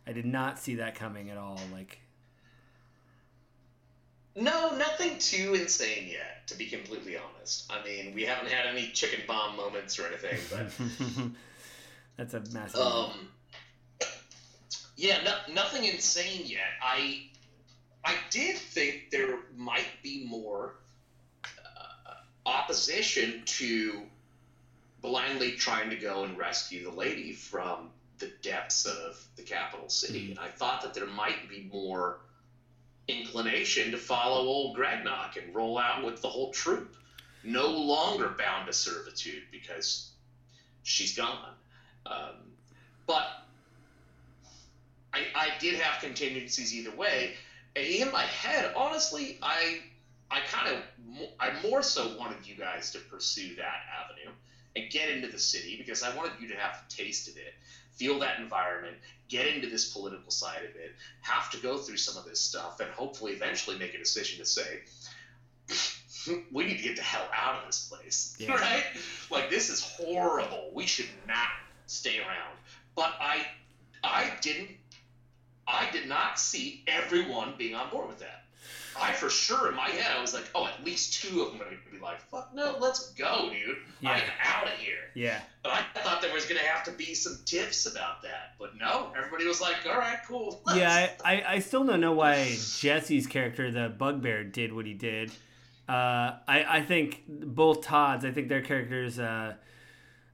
[0.06, 1.60] I did not see that coming at all?
[1.72, 2.00] Like.
[4.36, 7.72] No, nothing too insane yet, to be completely honest.
[7.72, 10.72] I mean, we haven't had any chicken bomb moments or anything, but
[12.18, 12.80] that's a massive.
[12.80, 13.12] Um,
[14.96, 16.62] yeah, no, nothing insane yet.
[16.82, 17.28] I
[18.04, 20.76] I did think there might be more
[21.46, 22.14] uh,
[22.46, 24.02] opposition to
[25.02, 30.32] blindly trying to go and rescue the lady from the depths of the capital city.
[30.32, 32.20] And I thought that there might be more
[33.08, 36.96] inclination to follow old Gregnock and roll out with the whole troop.
[37.44, 40.12] No longer bound to servitude because
[40.84, 41.54] she's gone.
[42.06, 42.36] Um,
[43.06, 43.28] but
[45.14, 47.34] I, I did have contingencies either way.
[47.76, 49.80] In my head, honestly, I
[50.32, 50.84] I kind of
[51.40, 54.36] I more so wanted you guys to pursue that avenue
[54.76, 57.54] and get into the city because I wanted you to have the taste of it,
[57.96, 58.96] feel that environment,
[59.30, 62.80] get into this political side of it, have to go through some of this stuff,
[62.80, 64.82] and hopefully eventually make a decision to say,
[66.52, 68.54] we need to get the hell out of this place, yeah.
[68.56, 68.84] right?
[69.30, 70.72] Like this is horrible.
[70.74, 71.48] We should not
[71.88, 72.58] stay around.
[72.96, 73.46] But I,
[74.04, 74.70] I didn't,
[75.68, 78.43] I did not see everyone being on board with that.
[79.00, 81.62] I for sure in my head I was like, oh, at least two of them
[81.62, 83.78] are gonna be like, fuck no, let's go, dude.
[84.02, 84.12] Yeah.
[84.12, 85.10] I'm out of here.
[85.16, 85.40] Yeah.
[85.64, 89.12] But I thought there was gonna have to be some tips about that, but no,
[89.18, 90.62] everybody was like, all right, cool.
[90.66, 90.80] Let's.
[90.80, 94.94] Yeah, I, I, I still don't know why Jesse's character, the Bugbear, did what he
[94.94, 95.32] did.
[95.88, 99.56] Uh, I I think both Todds, I think their characters, uh,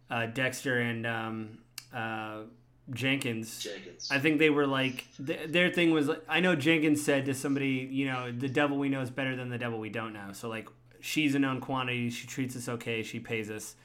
[0.09, 1.57] uh, Dexter and um,
[1.93, 2.41] uh,
[2.91, 3.63] Jenkins.
[3.63, 4.09] Jenkins.
[4.11, 6.07] I think they were like th- their thing was.
[6.07, 9.35] Like, I know Jenkins said to somebody, you know, the devil we know is better
[9.35, 10.31] than the devil we don't know.
[10.33, 10.67] So like,
[10.99, 12.09] she's a known quantity.
[12.09, 13.03] She treats us okay.
[13.03, 13.75] She pays us.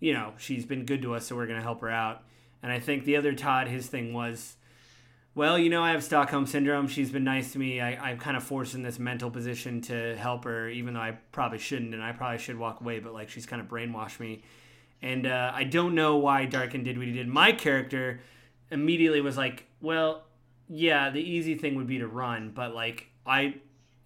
[0.00, 2.22] You know, she's been good to us, so we're gonna help her out.
[2.62, 4.56] And I think the other Todd, his thing was,
[5.34, 6.86] well, you know, I have Stockholm syndrome.
[6.86, 7.80] She's been nice to me.
[7.80, 11.18] I, I'm kind of forced in this mental position to help her, even though I
[11.32, 13.00] probably shouldn't, and I probably should walk away.
[13.00, 14.42] But like, she's kind of brainwashed me.
[15.02, 17.28] And uh, I don't know why Darkin did what he did.
[17.28, 18.20] My character
[18.74, 20.24] immediately was like, well,
[20.68, 23.54] yeah, the easy thing would be to run, but like I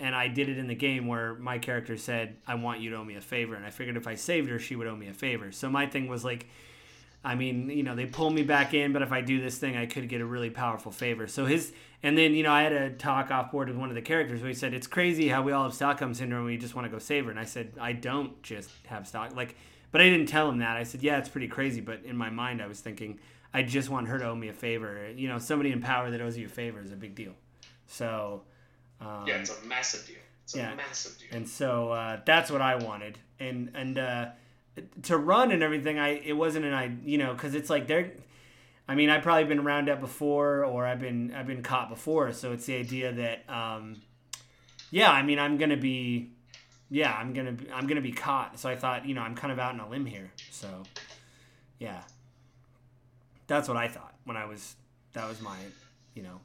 [0.01, 2.97] and I did it in the game where my character said, "I want you to
[2.97, 5.09] owe me a favor," and I figured if I saved her, she would owe me
[5.09, 5.51] a favor.
[5.51, 6.47] So my thing was like,
[7.25, 9.77] I mean, you know, they pull me back in, but if I do this thing,
[9.77, 11.27] I could get a really powerful favor.
[11.27, 13.97] So his, and then you know, I had a talk off board with one of
[13.97, 16.41] the characters where he said, "It's crazy how we all have Stockholm syndrome.
[16.41, 19.07] And we just want to go save her," and I said, "I don't just have
[19.07, 19.57] stock like."
[19.91, 20.77] But I didn't tell him that.
[20.77, 23.19] I said, "Yeah, it's pretty crazy," but in my mind, I was thinking
[23.53, 25.11] I just want her to owe me a favor.
[25.15, 27.33] You know, somebody in power that owes you a favor is a big deal.
[27.87, 28.43] So
[29.01, 30.17] um, yeah, it's a massive deal.
[30.45, 30.73] It's yeah.
[30.73, 31.29] a massive deal.
[31.33, 33.19] And so uh, that's what I wanted.
[33.41, 34.27] And and uh,
[35.05, 38.13] to run and everything, I it wasn't an I you know because it's like they're.
[38.91, 42.33] I mean, I've probably been around up before, or I've been I've been caught before.
[42.33, 44.01] So it's the idea that, um,
[44.91, 46.31] yeah, I mean, I'm gonna be,
[46.89, 48.59] yeah, I'm gonna be, I'm gonna be caught.
[48.59, 50.31] So I thought, you know, I'm kind of out on a limb here.
[50.51, 50.85] So,
[51.79, 52.01] yeah.
[53.49, 54.77] That's what I thought when I was.
[55.15, 55.57] That was my,
[56.15, 56.41] you know,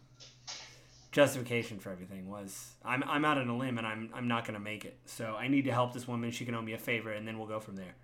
[1.14, 4.60] justification for everything was I'm I'm out on a limb and I'm I'm not gonna
[4.60, 4.98] make it.
[5.06, 6.32] So I need to help this woman.
[6.32, 7.96] She can owe me a favor, and then we'll go from there.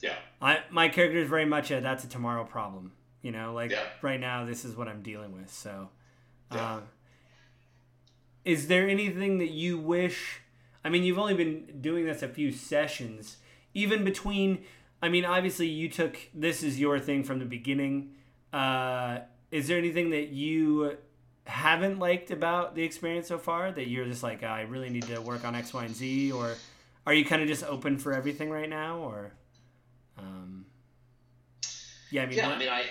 [0.00, 0.14] Yeah.
[0.40, 2.92] I my character is very much a that's a tomorrow problem.
[3.22, 3.84] You know, like yeah.
[4.00, 5.52] right now this is what I'm dealing with.
[5.52, 5.90] So,
[6.52, 6.76] yeah.
[6.76, 6.80] uh,
[8.44, 10.40] is there anything that you wish?
[10.82, 13.36] I mean, you've only been doing this a few sessions.
[13.74, 14.64] Even between,
[15.02, 18.14] I mean, obviously you took this is your thing from the beginning.
[18.52, 20.96] Uh, is there anything that you
[21.44, 25.20] haven't liked about the experience so far that you're just like I really need to
[25.20, 26.54] work on X, Y, and Z, or
[27.06, 29.32] are you kind of just open for everything right now, or?
[30.18, 30.66] Um,
[32.10, 32.56] yeah, I mean, yeah, what?
[32.56, 32.84] I mean, I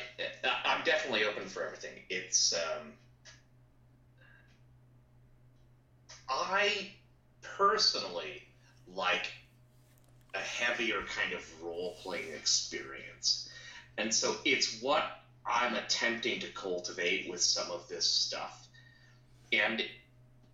[0.66, 1.94] I'm definitely open for everything.
[2.10, 2.94] It's um,
[6.30, 6.92] I
[7.42, 8.44] personally
[8.94, 9.32] like
[10.34, 13.50] a heavier kind of role playing experience,
[13.98, 15.04] and so it's what
[15.50, 18.68] I'm attempting to cultivate with some of this stuff.
[19.52, 19.84] And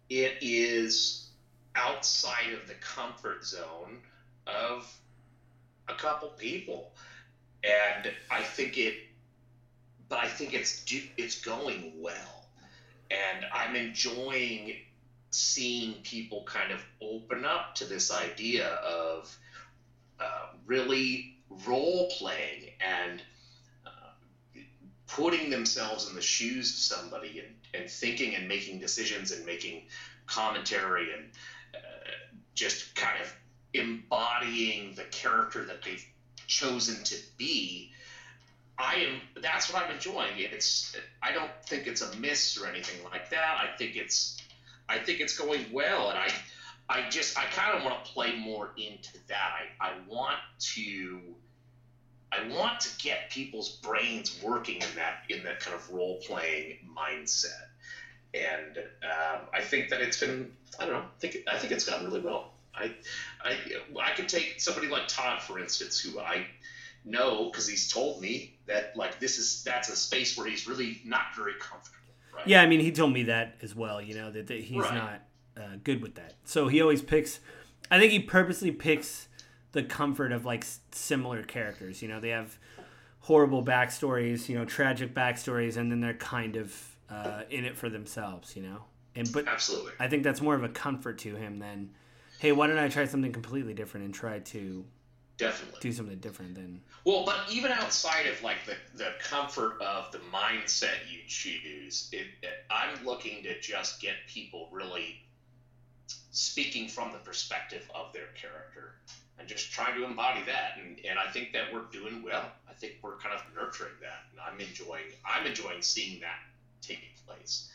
[0.10, 1.30] it is
[1.76, 3.98] outside of the comfort zone
[4.48, 4.92] of
[5.88, 6.92] a couple people.
[7.64, 8.94] And I think it,
[10.08, 10.86] but I think it's
[11.18, 12.46] it's going well,
[13.10, 14.76] and I'm enjoying
[15.32, 19.36] seeing people kind of open up to this idea of
[20.20, 21.38] uh, really
[21.68, 23.22] role playing and
[25.08, 29.84] putting themselves in the shoes of somebody and, and thinking and making decisions and making
[30.26, 31.26] commentary and
[31.76, 32.10] uh,
[32.54, 33.32] just kind of
[33.74, 36.06] embodying the character that they've
[36.48, 37.92] chosen to be
[38.78, 40.32] i am that's what i'm enjoying.
[40.38, 43.58] It's i don't think it's a miss or anything like that.
[43.60, 44.38] I think it's
[44.90, 46.30] i think it's going well and i
[46.90, 49.52] i just i kind of want to play more into that.
[49.82, 50.38] I i want
[50.74, 51.22] to
[52.32, 56.78] I want to get people's brains working in that in that kind of role playing
[56.98, 57.70] mindset.
[58.34, 61.86] and um, I think that it's been I don't know I think I think it's
[61.90, 62.54] gone really well.
[62.74, 62.94] I
[63.44, 63.56] I
[64.02, 66.46] I could take somebody like Todd for instance, who I
[67.06, 71.02] know because he's told me that like this is that's a space where he's really
[71.06, 72.00] not very comfortable.
[72.36, 72.48] Right?
[72.48, 74.02] Yeah, I mean, he told me that as well.
[74.02, 74.94] You know that, that he's Right.
[74.94, 75.22] not
[75.56, 76.34] uh, good with that.
[76.44, 77.40] So he always picks.
[77.90, 79.28] I think he purposely picks
[79.76, 82.02] the comfort of like similar characters.
[82.02, 82.58] You know, they have
[83.20, 84.50] horrible backstories.
[84.50, 86.74] You know, tragic backstories, and then they're kind of
[87.10, 88.56] uh, in it for themselves.
[88.56, 89.92] You know, and but Absolutely.
[90.00, 91.92] I think that's more of a comfort to him than,
[92.40, 94.86] hey, why don't I try something completely different and try to
[95.38, 95.80] Definitely.
[95.82, 96.82] do something different than.
[97.04, 102.28] Well, but even outside of like the, the comfort of the mindset you choose, it,
[102.42, 105.18] it, I'm looking to just get people really
[106.32, 108.96] speaking from the perspective of their character
[109.40, 110.78] and just trying to embody that.
[110.82, 112.46] And, and I think that we're doing well.
[112.70, 114.24] I think we're kind of nurturing that.
[114.32, 116.40] And I'm enjoying I'm enjoying seeing that
[116.82, 117.72] taking place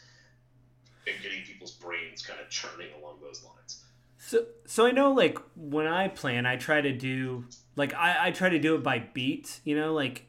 [1.07, 3.83] and getting people's brains kind of churning along those lines.
[4.19, 7.47] So, so I know like when I plan, I try to do
[7.77, 9.61] like I, I try to do it by beat.
[9.65, 10.27] You know, like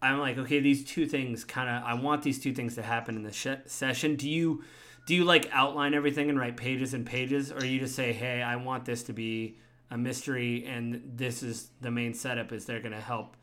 [0.00, 3.16] I'm like, okay, these two things kind of I want these two things to happen
[3.16, 4.16] in the sh- session.
[4.16, 4.64] Do you
[5.06, 8.42] do you like outline everything and write pages and pages, or you just say, hey,
[8.42, 9.58] I want this to be
[9.90, 13.36] a mystery, and this is the main setup is they're gonna help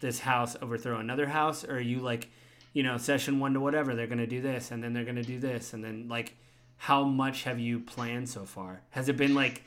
[0.00, 2.28] this house overthrow another house, or you like,
[2.72, 5.38] you know, session one to whatever they're gonna do this, and then they're gonna do
[5.38, 6.36] this, and then like
[6.76, 8.82] how much have you planned so far?
[8.90, 9.62] Has it been like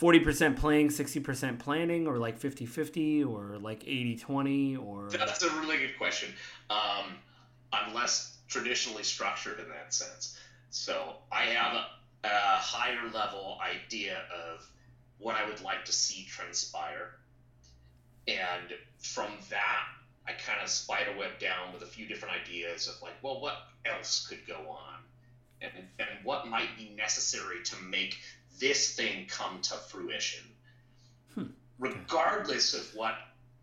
[0.00, 5.08] 40% playing, 60% planning, or like 50 50, or like 80 20, or.
[5.10, 6.30] That's a really good question.
[6.70, 7.18] Um,
[7.72, 10.38] I'm less traditionally structured in that sense.
[10.70, 11.86] So I have a,
[12.24, 14.66] a higher level idea of
[15.24, 17.12] what I would like to see transpire.
[18.28, 19.86] And from that,
[20.28, 23.56] I kind of spiderweb down with a few different ideas of like, well, what
[23.86, 25.00] else could go on?
[25.62, 28.18] And, and what might be necessary to make
[28.60, 30.44] this thing come to fruition.
[31.34, 31.44] Hmm.
[31.78, 33.14] Regardless of what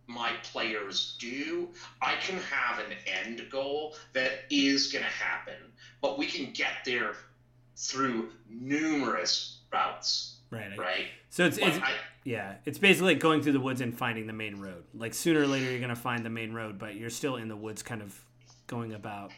[0.08, 1.70] my players do,
[2.02, 5.54] I can have an end goal that is going to happen,
[6.02, 7.14] but we can get there
[7.76, 10.78] through numerous routes, Right.
[10.78, 11.08] Right?
[11.32, 11.94] So it's, it's I,
[12.26, 14.84] yeah, it's basically like going through the woods and finding the main road.
[14.94, 17.56] Like sooner or later, you're gonna find the main road, but you're still in the
[17.56, 18.20] woods, kind of
[18.68, 19.32] going about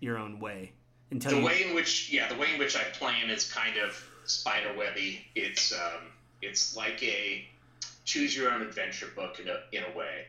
[0.00, 0.72] your own way
[1.10, 1.44] until the you.
[1.44, 5.26] way in which, yeah, the way in which I plan is kind of spiderwebby.
[5.34, 7.46] It's um, it's like a
[8.04, 10.26] choose your own adventure book in a in a way.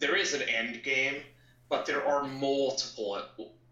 [0.00, 1.22] There is an end game,
[1.68, 3.22] but there are multiple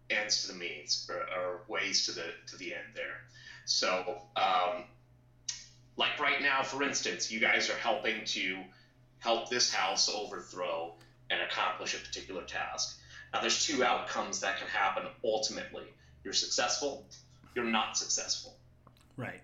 [0.09, 3.21] ends to the means or, or ways to the to the end there.
[3.65, 4.85] So, um,
[5.97, 8.57] like right now, for instance, you guys are helping to
[9.19, 10.93] help this house overthrow
[11.29, 12.99] and accomplish a particular task.
[13.33, 15.83] Now, there's two outcomes that can happen ultimately.
[16.23, 17.05] You're successful,
[17.55, 18.55] you're not successful.
[19.17, 19.41] Right.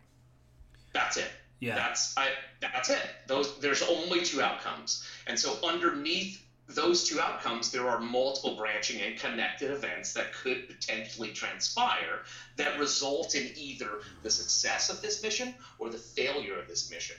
[0.93, 1.29] That's it.
[1.59, 1.75] Yeah.
[1.75, 2.29] That's I.
[2.61, 3.01] That's it.
[3.27, 9.01] Those there's only two outcomes, and so underneath those two outcomes, there are multiple branching
[9.01, 12.21] and connected events that could potentially transpire
[12.55, 17.17] that result in either the success of this mission or the failure of this mission.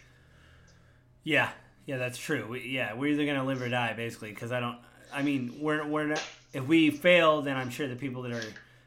[1.24, 1.50] Yeah,
[1.86, 2.46] yeah, that's true.
[2.48, 4.30] We, yeah, we're either gonna live or die, basically.
[4.30, 4.78] Because I don't.
[5.12, 6.22] I mean, we're we're not.
[6.52, 8.44] If we fail, then I'm sure the people that are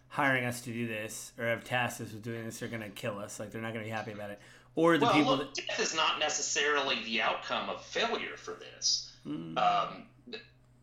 [0.09, 3.19] hiring us to do this or have tasked us with doing this are gonna kill
[3.19, 3.39] us.
[3.39, 4.39] Like they're not gonna be happy about it.
[4.75, 9.11] Or the well, people look, death is not necessarily the outcome of failure for this.
[9.27, 10.03] Mm, Um,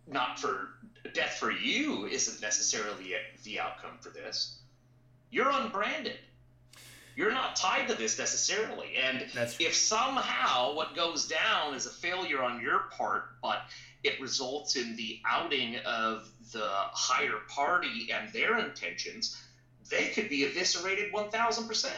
[0.06, 0.70] not for
[1.12, 4.58] death for you isn't necessarily the outcome for this.
[5.30, 6.18] You're unbranded.
[7.16, 8.96] You're not tied to this necessarily.
[9.00, 13.62] And That's if somehow what goes down is a failure on your part, but
[14.02, 19.40] it results in the outing of the higher party and their intentions,
[19.90, 21.90] they could be eviscerated 1000%.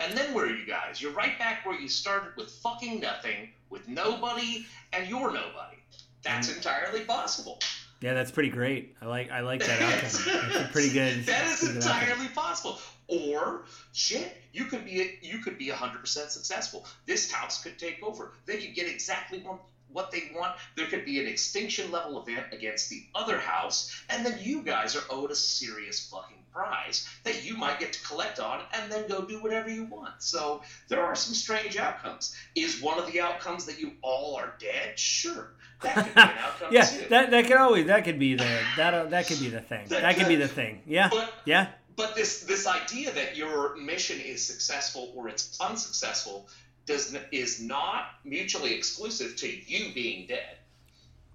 [0.00, 1.00] And then where are you guys?
[1.00, 5.76] You're right back where you started with fucking nothing, with nobody, and you're nobody.
[6.24, 6.56] That's mm.
[6.56, 7.58] entirely possible.
[8.00, 8.96] yeah, that's pretty great.
[9.00, 10.50] I like I like that outcome.
[10.52, 11.24] That's a pretty good.
[11.26, 12.02] that is good outcome.
[12.02, 12.78] entirely possible.
[13.06, 16.86] Or shit, you could be you could be hundred percent successful.
[17.06, 18.32] This house could take over.
[18.46, 19.60] They could get exactly what,
[19.92, 20.56] what they want.
[20.76, 24.96] There could be an extinction level event against the other house, and then you guys
[24.96, 29.06] are owed a serious fucking prize that you might get to collect on, and then
[29.08, 30.22] go do whatever you want.
[30.22, 32.34] So there are some strange outcomes.
[32.54, 34.98] Is one of the outcomes that you all are dead?
[34.98, 35.50] Sure,
[35.82, 37.08] that could be an outcome Yeah, too.
[37.10, 39.86] that that could always that could be the that uh, that could be the thing.
[39.88, 40.82] That- That could be the thing.
[40.86, 46.48] Yeah, but yeah, But this this idea that your mission is successful or it's unsuccessful
[46.86, 50.56] does is not mutually exclusive to you being dead.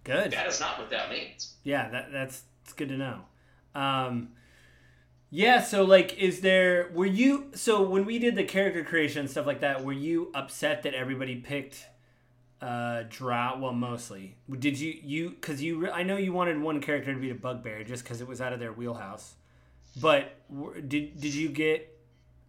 [0.04, 0.32] good.
[0.32, 1.54] That is not what that means.
[1.64, 3.22] Yeah, that that's it's good to know.
[3.76, 4.30] Um,
[5.32, 9.30] Yeah, so like is there were you so when we did the character creation and
[9.30, 11.86] stuff like that, were you upset that everybody picked
[12.62, 14.36] uh Drow well mostly.
[14.58, 17.84] Did you you cuz you I know you wanted one character to be the bugbear
[17.84, 19.36] just cuz it was out of their wheelhouse.
[20.02, 21.96] But w- did did you get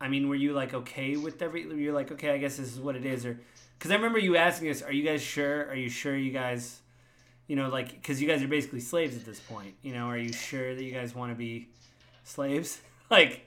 [0.00, 2.80] I mean, were you like okay with every you're like okay, I guess this is
[2.80, 3.38] what it is or
[3.78, 5.66] cuz I remember you asking us, are you guys sure?
[5.68, 6.80] Are you sure you guys
[7.46, 10.18] you know like cuz you guys are basically slaves at this point, you know, are
[10.18, 11.68] you sure that you guys want to be
[12.24, 12.80] slaves.
[13.10, 13.46] like,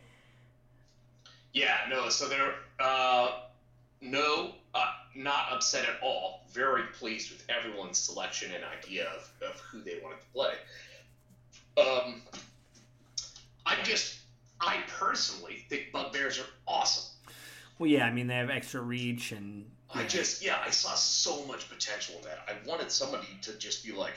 [1.53, 2.09] yeah, no.
[2.09, 3.39] So they're uh,
[4.01, 4.86] no, uh,
[5.16, 6.45] not upset at all.
[6.51, 10.53] Very pleased with everyone's selection and idea of, of who they wanted to play.
[11.78, 12.22] Um,
[13.66, 14.18] I just,
[14.59, 17.11] I personally think bugbears are awesome.
[17.80, 19.66] Well, yeah, I mean they have extra reach and.
[19.93, 20.01] Yeah.
[20.01, 22.39] I just, yeah, I saw so much potential in that.
[22.47, 24.14] I wanted somebody to just be like,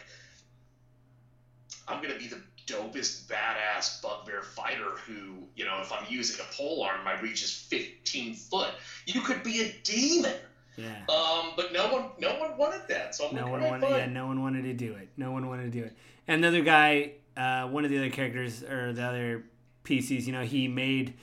[1.88, 6.54] I'm gonna be the dopest badass bugbear fighter who, you know, if I'm using a
[6.54, 8.70] pole arm, my reach is 15 foot.
[9.06, 10.34] You could be a demon.
[10.76, 11.02] Yeah.
[11.08, 13.14] Um, but no one, no one wanted that.
[13.14, 13.88] So I'm no like, one wanted.
[13.88, 13.98] fine.
[13.98, 15.08] Yeah, no one wanted to do it.
[15.16, 15.96] No one wanted to do it.
[16.28, 19.44] And the other guy, uh, one of the other characters or the other
[19.84, 21.14] PCs, you know, he made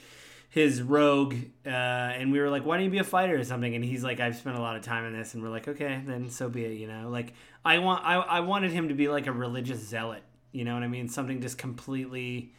[0.50, 1.34] his rogue,
[1.66, 4.04] uh, and we were like, "Why don't you be a fighter or something?" And he's
[4.04, 6.48] like, "I've spent a lot of time in this," and we're like, "Okay, then so
[6.48, 7.34] be it." You know, like
[7.66, 10.22] I want, I, I wanted him to be like a religious zealot.
[10.52, 11.10] You know what I mean?
[11.10, 12.54] Something just completely,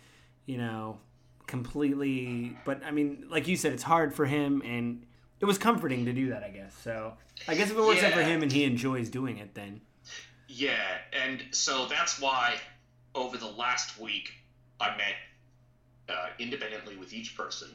[0.45, 0.99] you know,
[1.47, 2.57] completely.
[2.65, 5.07] But I mean, like you said, it's hard for him, and
[5.45, 6.43] it was comforting to do that.
[6.43, 6.75] I guess.
[6.83, 7.13] So
[7.47, 9.83] I guess if it works out for him and he enjoys doing it, then
[10.49, 10.73] Yeah,
[11.13, 12.55] and so that's why
[13.15, 14.33] over the last week
[14.81, 15.17] I met
[16.09, 17.69] uh, independently with each person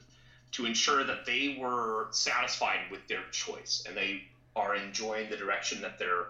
[0.54, 4.24] to ensure that they were satisfied with their choice and they
[4.56, 6.26] are enjoying the direction that their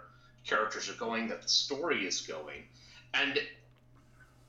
[0.45, 2.63] characters are going, that the story is going,
[3.13, 3.39] and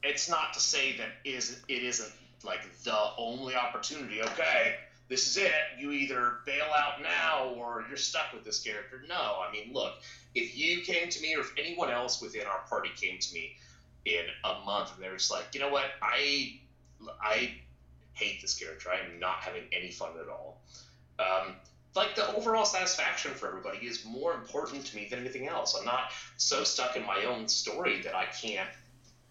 [0.03, 2.13] it's not to say that is it isn't
[2.45, 4.23] like the only opportunity.
[4.23, 4.75] Okay,
[5.11, 5.51] this is it.
[5.77, 9.03] You either bail out now or you're stuck with this character.
[9.09, 9.95] No, I mean, look,
[10.37, 13.57] if you came to me or if anyone else within our party came to me
[14.05, 16.61] in a month and they're just like, you know what, I
[17.21, 17.55] I
[18.13, 18.89] hate this character.
[18.91, 20.63] I am not having any fun at all.
[21.19, 21.57] Um,
[21.97, 25.77] like the overall satisfaction for everybody is more important to me than anything else.
[25.77, 28.71] I'm not so stuck in my own story that I can't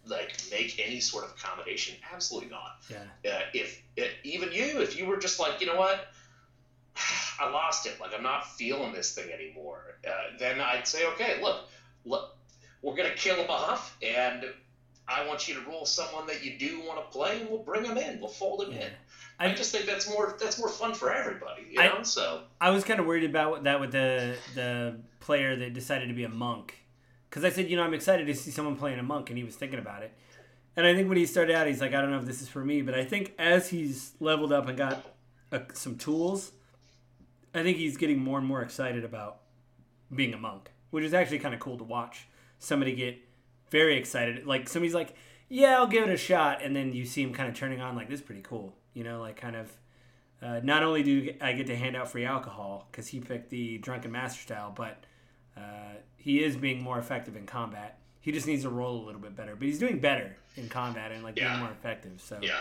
[0.09, 1.95] like make any sort of accommodation.
[2.13, 2.77] Absolutely not.
[2.89, 3.31] yeah.
[3.31, 6.07] Uh, if it, even you, if you were just like, you know what,
[7.39, 7.99] I lost it.
[8.01, 9.97] Like I'm not feeling this thing anymore.
[10.07, 11.61] Uh, then I'd say, okay, look,
[12.05, 12.35] look,
[12.81, 14.45] we're gonna kill him off, and
[15.07, 17.83] I want you to roll someone that you do want to play, and we'll bring
[17.85, 18.19] him in.
[18.19, 18.85] We'll fold him Yeah.
[18.85, 18.91] in.
[19.39, 21.63] I, I- just think that's more that's more fun for everybody.
[21.71, 25.55] You I- know, so I was kind of worried about that with the the player
[25.55, 26.75] that decided to be a monk,
[27.29, 29.43] because I said, you know, I'm excited to see someone playing a monk, and he
[29.43, 30.13] was thinking about it.
[30.75, 32.49] And I think when he started out, he's like, I don't know if this is
[32.49, 35.05] for me, but I think as he's leveled up and got
[35.51, 36.51] uh, some tools,
[37.53, 39.41] I think he's getting more and more excited about
[40.13, 42.27] being a monk, which is actually kind of cool to watch.
[42.59, 43.17] Somebody get
[43.69, 45.15] very excited, like somebody's like,
[45.47, 47.95] "Yeah, I'll give it a shot," and then you see him kind of turning on,
[47.95, 49.71] like, "This is pretty cool," you know, like kind of.
[50.41, 53.77] Uh, not only do I get to hand out free alcohol because he picked the
[53.79, 55.03] drunken master style, but
[55.59, 57.97] uh, he is being more effective in combat.
[58.21, 61.11] He just needs to roll a little bit better, but he's doing better in combat
[61.11, 61.49] and like Yeah.
[61.49, 62.19] being more effective.
[62.21, 62.59] So yeah.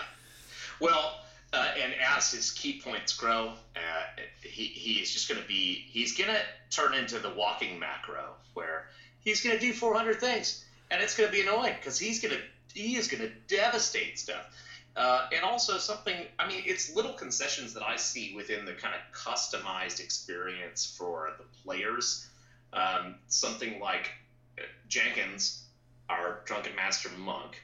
[0.80, 1.20] Well,
[1.52, 5.84] uh, and as his ki points grow, uh, he, he is just going to be
[5.88, 6.40] he's going to
[6.70, 8.88] turn into the walking macro where
[9.20, 12.34] he's going to do 400 things and it's going to be annoying because he's going
[12.34, 12.40] to
[12.74, 14.54] he is going to devastate stuff
[14.96, 18.94] uh, and also something i mean it's little concessions that i see within the kind
[18.94, 22.26] of customized experience for the players
[22.72, 24.10] um, something like
[24.58, 25.64] uh, jenkins
[26.08, 27.62] our drunken master monk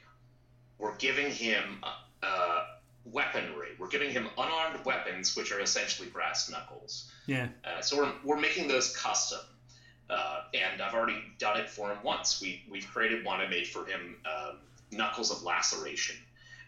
[0.77, 2.63] we're giving him uh, uh,
[3.05, 8.11] weaponry we're giving him unarmed weapons which are essentially brass knuckles yeah, uh, so we're,
[8.23, 9.39] we're making those custom.
[10.09, 12.39] Uh, and I've already done it for him once.
[12.39, 14.57] We, we've created one I made for him, um,
[14.91, 16.15] Knuckles of Laceration.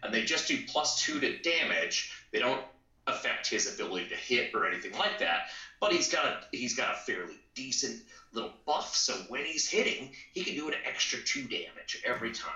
[0.02, 2.12] And they just do plus two to damage.
[2.32, 2.62] They don't
[3.06, 5.46] affect his ability to hit or anything like that.
[5.80, 8.94] But he's got a, he's got a fairly decent little buff.
[8.94, 12.52] So when he's hitting, he can do an extra two damage every time.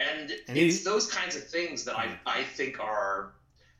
[0.00, 3.32] And, And it's he- those kinds of things that I, I think are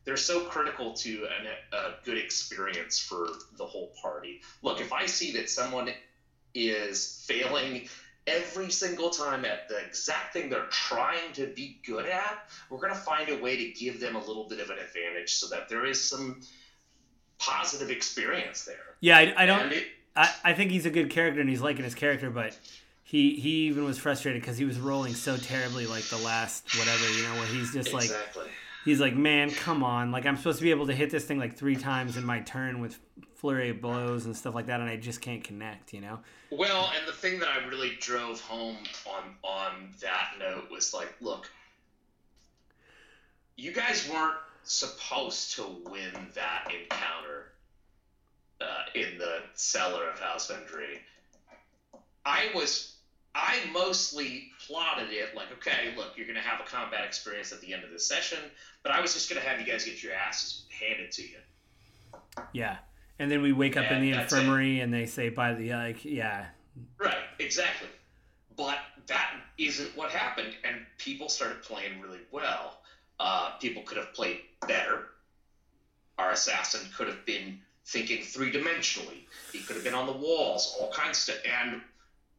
[0.04, 4.40] they're so critical to an, a good experience for the whole party.
[4.62, 5.90] Look, if I see that someone
[6.54, 7.88] is failing
[8.26, 12.38] every single time at the exact thing they're trying to be good at,
[12.70, 15.34] we're going to find a way to give them a little bit of an advantage
[15.34, 16.40] so that there is some
[17.38, 18.96] positive experience there.
[19.00, 19.18] yeah.
[19.18, 19.72] I, I don't.
[19.72, 19.86] It,
[20.18, 22.58] I, I think he's a good character and he's liking his character, but
[23.04, 27.08] he he even was frustrated because he was rolling so terribly like the last whatever
[27.12, 28.48] you know where he's just like exactly.
[28.84, 30.10] he's like, man, come on.
[30.10, 32.40] Like, I'm supposed to be able to hit this thing like three times in my
[32.40, 32.98] turn with
[33.36, 36.18] flurry of blows and stuff like that, and I just can't connect, you know?
[36.50, 41.14] Well, and the thing that I really drove home on on that note was like,
[41.20, 41.48] look,
[43.56, 47.47] you guys weren't supposed to win that encounter
[48.60, 50.98] uh, in the cellar of House Vendry.
[52.24, 52.98] I was
[53.34, 57.60] I mostly plotted it like, okay, look, you're going to have a combat experience at
[57.60, 58.38] the end of the session,
[58.82, 61.38] but I was just going to have you guys get your asses handed to you.
[62.52, 62.78] Yeah.
[63.20, 66.46] And then we wake up in the infirmary and they say, by the, like, yeah.
[66.98, 67.88] Right, exactly.
[68.56, 72.78] But that isn't what happened, and people started playing really well.
[73.20, 75.06] Uh, people could have played better.
[76.18, 79.24] Our assassin could have been thinking three dimensionally.
[79.52, 81.36] He could have been on the walls, all kinds of stuff.
[81.62, 81.80] And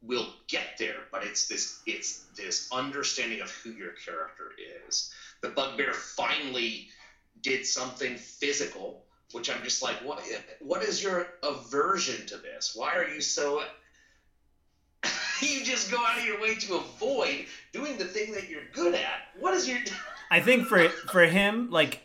[0.02, 4.52] we'll get there, but it's this it's this understanding of who your character
[4.88, 5.12] is.
[5.42, 6.88] The bugbear finally
[7.42, 10.22] did something physical, which I'm just like, what
[10.60, 12.74] what is your aversion to this?
[12.76, 13.64] Why are you so
[15.42, 18.94] you just go out of your way to avoid doing the thing that you're good
[18.94, 19.30] at.
[19.40, 19.80] What is your
[20.30, 22.02] I think for for him, like,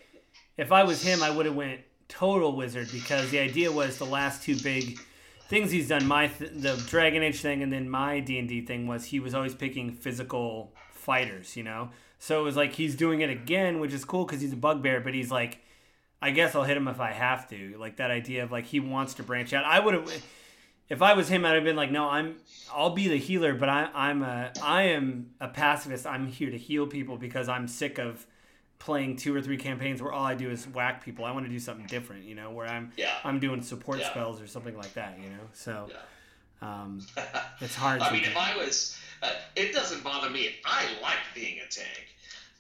[0.57, 1.81] if I was him, I would have went
[2.19, 4.99] total wizard because the idea was the last two big
[5.49, 8.61] things he's done, my th- the Dragon Age thing, and then my D and D
[8.61, 11.91] thing was he was always picking physical fighters, you know.
[12.19, 15.01] So it was like he's doing it again, which is cool because he's a bugbear,
[15.01, 15.61] but he's like,
[16.23, 17.77] I guess I'll hit him if I have to.
[17.79, 19.65] Like that idea of like he wants to branch out.
[19.65, 20.23] I would have.
[20.89, 22.37] If I was him, I'd have been like, no, I'm,
[22.71, 26.07] I'll be the healer, but I, I'm a, I am a pacifist.
[26.07, 28.27] I'm here to heal people because I'm sick of
[28.85, 31.25] playing two or three campaigns where all I do is whack people.
[31.25, 33.17] I want to do something different, you know, where I'm, Yeah.
[33.25, 34.11] I'm doing support Yeah.
[34.11, 35.49] spells or something like that, you know.
[35.55, 35.97] So, Yeah.
[36.83, 37.07] um,
[37.63, 38.03] it's hard.
[38.03, 40.57] I to mean, if I was, uh, it doesn't bother me.
[40.67, 42.15] I like being a tank.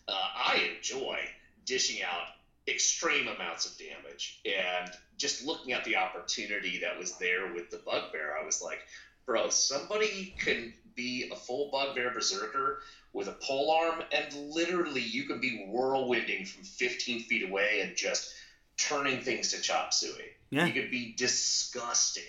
[0.09, 1.19] Uh, I enjoy
[1.67, 2.29] dishing out
[2.67, 7.77] extreme amounts of damage, and just looking at the opportunity that was there with the
[7.85, 8.79] bugbear, I was like,
[9.27, 12.81] bro, somebody can be a full bugbear berserker
[13.15, 17.97] with a pole arm, and literally you can be whirlwinding from 15 feet away and
[17.97, 18.35] just
[18.77, 20.33] turning things to chop suey.
[20.51, 20.67] Yeah.
[20.67, 22.25] You could be disgusting.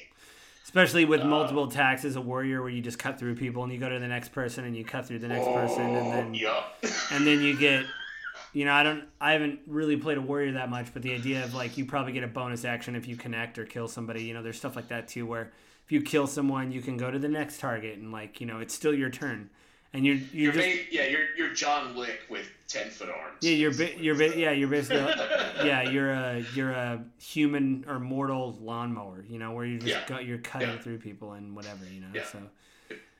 [0.64, 3.74] Especially with Uh, multiple attacks as a warrior, where you just cut through people and
[3.74, 6.34] you go to the next person and you cut through the next person, and then
[6.34, 6.78] Yup.
[7.12, 7.86] and then you get
[8.54, 11.44] you know i don't i haven't really played a warrior that much but the idea
[11.44, 14.34] of like you probably get a bonus action if you connect or kill somebody you
[14.34, 15.52] know there's stuff like that too where
[15.86, 18.60] if you kill someone you can go to the next target and like you know
[18.60, 19.50] it's still your turn
[19.96, 23.38] and you're you're You're just ba- yeah, you're you're John Wick with ten foot arms.
[23.42, 24.98] yeah you're bi- you're bi- yeah you're basically
[25.66, 30.06] yeah you're a you're a human or mortal lawnmower you know where you just Yeah.
[30.08, 30.78] go, you're cutting Yeah.
[30.80, 32.26] through people and whatever you know Yeah.
[32.26, 32.40] so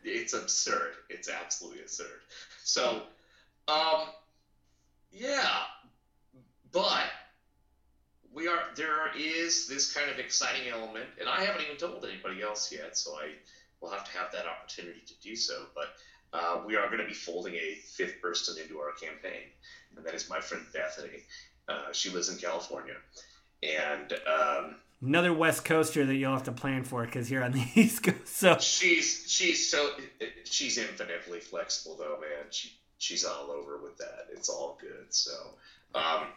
[0.04, 0.92] It's absurd.
[1.10, 2.20] It's absolutely absurd.
[2.64, 3.02] So,
[3.68, 4.10] um,
[5.12, 5.50] yeah,
[6.72, 7.06] but
[8.34, 12.42] we are there is this kind of exciting element, and I haven't even told anybody
[12.44, 13.32] else yet, so I
[13.82, 15.66] will have to have that opportunity to do so.
[15.74, 15.88] But
[16.34, 19.44] uh, we are going to be folding a fifth person into our campaign,
[19.96, 21.24] and that is my friend Bethany.
[21.68, 22.96] Uh, she lives in California,
[23.64, 27.66] and um, another west coaster that you'll have to plan for because you're on the
[27.76, 29.92] east coast so She's she's so
[30.44, 32.46] she's infinitely flexible though, man.
[32.52, 34.28] She she's all over with that.
[34.32, 35.06] It's all good.
[35.10, 35.32] So,
[35.94, 36.28] um,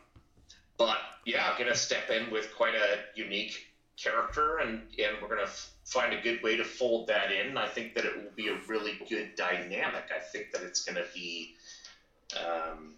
[0.77, 3.67] but yeah, I'm gonna step in with quite a unique
[4.03, 7.57] character, and and we're gonna f- find a good way to fold that in.
[7.57, 10.05] I think that it will be a really good dynamic.
[10.15, 11.55] I think that it's gonna be.
[12.37, 12.95] Um,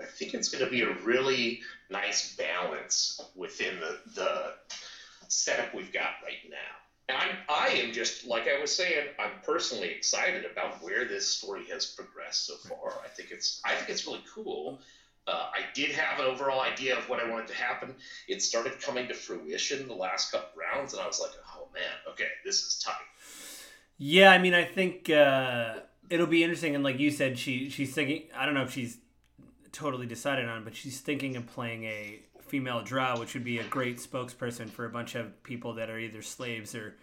[0.00, 4.52] I think it's going to be a really nice balance within the, the
[5.28, 6.56] setup we've got right now.
[7.08, 9.08] And I'm, I am just like I was saying.
[9.18, 12.94] I'm personally excited about where this story has progressed so far.
[13.04, 14.80] I think it's I think it's really cool.
[15.26, 17.94] Uh, I did have an overall idea of what I wanted to happen.
[18.28, 22.12] It started coming to fruition the last couple rounds, and I was like, oh man,
[22.12, 22.94] okay, this is tight.
[23.96, 25.76] Yeah, I mean, I think uh,
[26.10, 26.74] it'll be interesting.
[26.74, 28.24] And like you said, she she's thinking.
[28.36, 28.98] I don't know if she's
[29.72, 33.58] totally decided on, it, but she's thinking of playing a female drow, which would be
[33.58, 36.94] a great spokesperson for a bunch of people that are either slaves or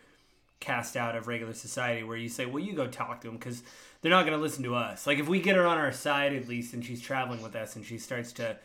[0.59, 2.03] cast out of regular society.
[2.03, 3.63] Where you say, "Well, you go talk to them," because
[4.01, 5.05] they're not going to listen to us.
[5.07, 7.75] Like if we get her on our side at least, and she's traveling with us,
[7.75, 8.57] and she starts to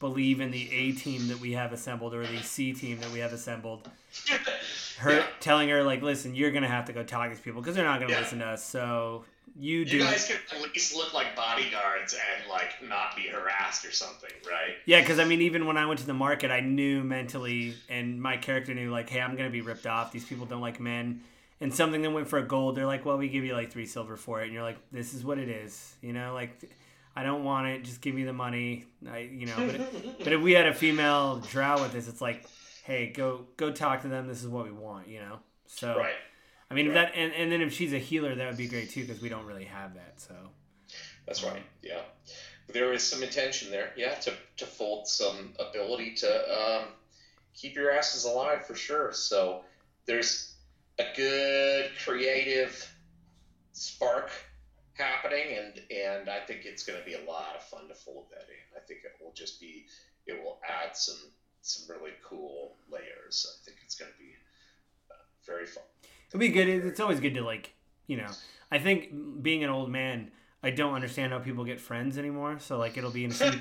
[0.00, 3.20] believe in the A team that we have assembled or the C team that we
[3.20, 3.88] have assembled
[4.98, 5.26] her Yeah.
[5.40, 7.84] telling her like listen you're gonna have to go talk to these people because they're
[7.84, 8.20] not gonna Yeah.
[8.20, 9.24] listen to us so
[9.56, 13.84] you do You guys can at least look like bodyguards and like not be harassed
[13.84, 14.76] or something, right?
[14.84, 18.20] yeah because i mean even when i went to the market i knew mentally and
[18.20, 21.20] my character knew like hey i'm gonna be ripped off these people don't like men
[21.60, 23.86] and something that went for a gold they're like well we give you like three
[23.86, 26.68] silver for it and you're like this is what it is you know like
[27.16, 27.84] I don't want it.
[27.84, 28.86] Just give me the money.
[29.08, 32.20] I, you know, but, it, but if we had a female drow with this, it's
[32.20, 32.44] like,
[32.82, 34.26] hey, go go talk to them.
[34.26, 35.08] This is what we want.
[35.08, 35.38] You know.
[35.66, 35.96] So.
[35.96, 36.14] Right.
[36.70, 36.94] I mean Right.
[36.94, 39.28] that, and, and then if she's a healer, that would be great too because we
[39.28, 40.14] don't really have that.
[40.20, 40.34] So.
[41.26, 41.62] That's right.
[41.82, 42.00] Yeah,
[42.68, 43.92] there is some intention there.
[43.96, 46.88] Yeah, to to fold some ability to um,
[47.54, 49.12] keep your asses alive for sure.
[49.12, 49.62] So
[50.06, 50.53] there's
[50.98, 52.90] a good creative
[53.72, 54.30] spark
[54.94, 58.26] happening, and and I think it's going to be a lot of fun to fold
[58.30, 58.76] that in.
[58.76, 59.86] I think it will just be
[60.26, 61.32] it will add some
[61.62, 63.46] some really cool layers.
[63.50, 64.32] I think it's going to be
[65.10, 65.14] uh,
[65.46, 65.84] very fun.
[66.28, 66.68] It'll be good.
[66.68, 67.72] It's always good to like,
[68.06, 68.28] you know.
[68.70, 70.30] I think being an old man,
[70.64, 72.56] I don't understand how people get friends anymore.
[72.58, 73.60] So like, it'll be interesting.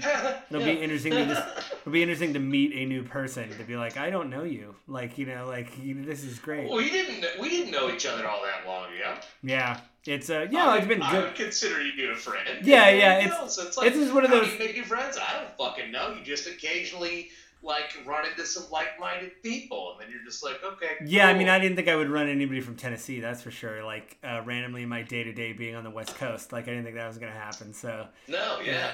[0.49, 1.43] It'll be interesting to just.
[1.81, 4.73] It'll be interesting to meet a new person to be like, I don't know you.
[4.87, 6.71] Like you know, like you, this is great.
[6.71, 9.15] we didn't we didn't know each other all that long ago.
[9.43, 11.23] Yeah, it's uh, yeah, I it's been would- I good.
[11.25, 12.65] would consider you a friend.
[12.65, 14.47] Yeah, yeah, it's- So it's like, It's just one of how those.
[14.47, 15.17] do you make new friends?
[15.17, 16.13] I don't fucking know.
[16.17, 17.29] You just occasionally
[17.63, 20.97] like run into some like-minded people, and then you're just like, okay.
[21.05, 23.19] Yeah, I mean, I didn't think I would run anybody from Tennessee.
[23.19, 23.83] That's for sure.
[23.83, 26.71] Like uh, randomly in my day to day being on the West Coast, like I
[26.71, 27.73] didn't think that was gonna happen.
[27.73, 28.07] So.
[28.27, 28.91] no, yeah.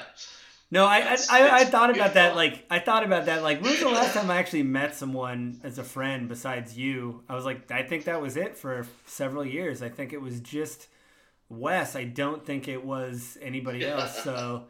[0.71, 2.29] No, I I, I, I thought about that.
[2.29, 2.37] fun.
[2.37, 3.41] Like I thought about that.
[3.41, 7.23] Like when was the last time I actually met someone as a friend besides you?
[7.27, 9.81] I was like, I think that was it for several years.
[9.81, 10.87] I think it was just
[11.49, 11.95] Wes.
[11.95, 14.23] I don't think it was anybody else.
[14.23, 14.65] So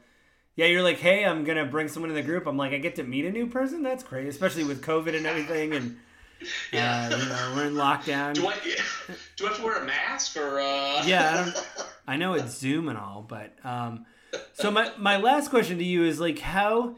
[0.59, 2.45] yeah, you're like, hey, I'm gonna bring someone in the group.
[2.45, 3.81] I'm like, I get to meet a new person.
[3.81, 5.73] That's crazy, especially with COVID and everything.
[5.73, 5.97] And
[6.73, 7.09] Yeah.
[7.09, 8.33] uh, you know, we're in lockdown.
[8.33, 8.55] Do I
[9.37, 10.59] do I have to wear a mask or?
[10.59, 11.01] Uh...
[11.05, 11.83] Yeah, I.
[12.13, 14.05] I know it's Zoom and all, but um,
[14.51, 16.97] so my my last question to you is like, how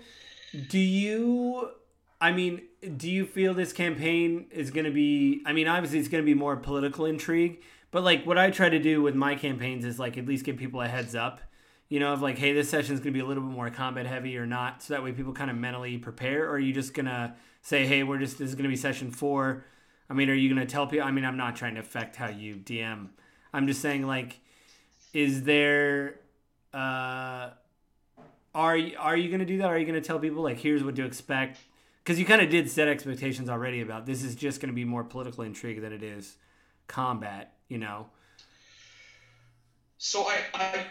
[0.69, 1.69] do you?
[2.19, 2.63] I mean,
[2.97, 5.43] do you feel this campaign is going to be?
[5.45, 8.69] I mean, obviously it's going to be more political intrigue, but like what I try
[8.69, 11.41] to do with my campaigns is like at least give people a heads up.
[11.91, 13.69] You know, of like, hey, this session is going to be a little bit more
[13.69, 16.45] combat heavy or not, so that way people kind of mentally prepare.
[16.45, 19.11] Or are you just gonna say, hey, we're just this is going to be session
[19.11, 19.65] four?
[20.09, 21.05] I mean, are you going to tell people?
[21.05, 23.09] I mean, I'm not trying to affect how you DM.
[23.53, 24.39] I'm just saying, like,
[25.13, 26.19] is there
[26.73, 27.49] uh
[28.55, 30.57] are you, are you going to do that are you going to tell people like
[30.57, 31.59] here's what to expect
[32.03, 34.85] because you kind of did set expectations already about this is just going to be
[34.85, 36.37] more political intrigue than it is
[36.87, 38.07] combat you know
[39.97, 40.85] So I, I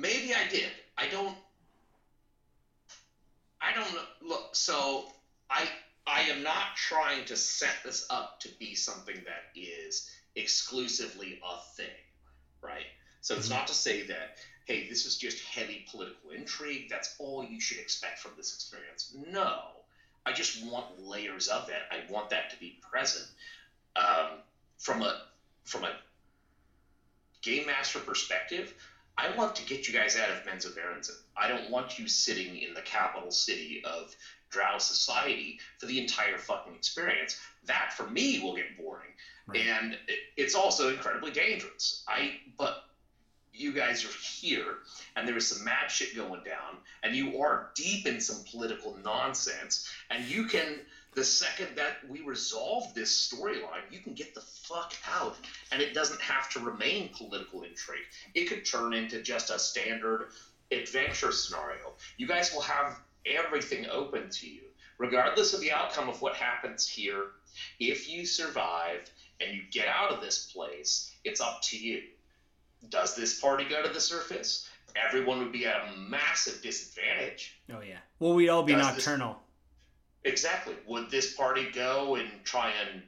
[0.00, 0.70] maybe I did.
[0.98, 1.34] I don't.
[3.60, 4.02] I don't know.
[4.22, 5.04] Look, so
[5.50, 5.68] I
[6.06, 10.02] I am not trying to set this up to be something that is
[10.36, 12.02] exclusively a thing,
[12.62, 12.86] right?
[13.22, 13.50] So it's Mhm.
[13.50, 14.30] not to say that
[14.66, 16.88] hey, this is just heavy political intrigue.
[16.90, 19.06] That's all you should expect from this experience.
[19.12, 19.84] No,
[20.26, 21.84] I just want layers of that.
[21.90, 23.26] I want that to be present
[23.96, 24.40] um,
[24.78, 25.14] from a
[25.64, 25.92] from a
[27.42, 28.72] game master perspective,
[29.18, 31.16] I want to get you guys out of Menzoberranzan.
[31.36, 34.14] I don't want you sitting in the capital city of
[34.50, 37.36] Drow society for the entire fucking experience.
[37.64, 39.10] That for me will get boring,
[39.46, 39.60] Right.
[39.60, 39.98] and
[40.36, 42.04] it's also incredibly dangerous.
[42.08, 42.84] I but
[43.52, 44.76] you guys are here,
[45.16, 48.96] and there is some mad shit going down, and you are deep in some political
[49.04, 50.80] nonsense, and you can.
[51.18, 55.34] The second that we resolve this storyline, you can get the fuck out
[55.72, 58.04] and it doesn't have to remain political intrigue.
[58.36, 60.28] It could turn into just a standard
[60.70, 61.94] adventure scenario.
[62.18, 64.60] You guys will have everything open to you,
[64.98, 67.32] regardless of the outcome of what happens here.
[67.80, 69.10] If you survive
[69.40, 72.02] and you get out of this place, it's up to you.
[72.90, 74.68] Does this party go to the surface?
[74.94, 77.58] Everyone would be at a massive disadvantage.
[77.74, 79.42] oh yeah well we'd all be Does this- nocturnal
[80.24, 80.76] Exactly.
[80.86, 83.02] Would this party go and try and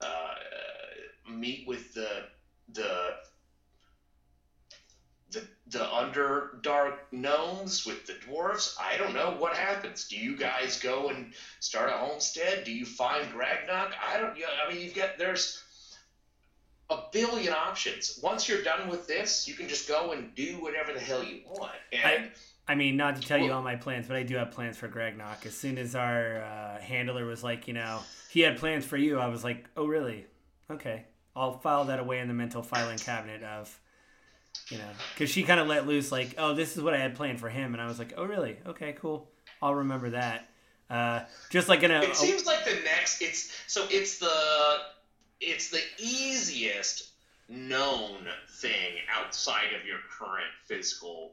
[0.00, 0.34] uh,
[1.28, 2.24] meet with the
[2.72, 3.14] the
[5.30, 8.74] the the underdark gnomes with the dwarves?
[8.78, 10.04] I don't know what happens.
[10.04, 11.26] Do you guys go and
[11.60, 12.64] start a homestead?
[12.64, 13.92] Do you find Gragnock?
[14.00, 14.32] I don't.
[14.64, 15.58] I mean, you've got there's
[16.90, 18.18] a billion options.
[18.22, 21.36] Once you're done with this, you can just go and do whatever the hell you
[21.44, 21.72] want.
[21.92, 22.18] And I
[22.74, 25.16] mean, not to tell you all my plans, but I do have plans for Greg
[25.16, 25.46] Knock.
[25.46, 29.18] As soon as our uh, handler was like, you know, he had plans for you,
[29.18, 30.26] I was like, oh, really?
[30.70, 31.04] Okay.
[31.36, 33.78] I'll file that away in the mental filing cabinet of,
[34.68, 37.14] you know, because she kind of let loose, like, oh, this is what I had
[37.14, 37.72] planned for him.
[37.72, 38.56] And I was like, oh, really?
[38.66, 39.30] Okay, cool.
[39.62, 40.48] I'll remember that.
[40.88, 42.00] Uh, just like in a.
[42.00, 44.78] It seems like the next it's so it's the
[45.40, 47.10] it's the easiest
[47.48, 51.32] known thing outside of your current physical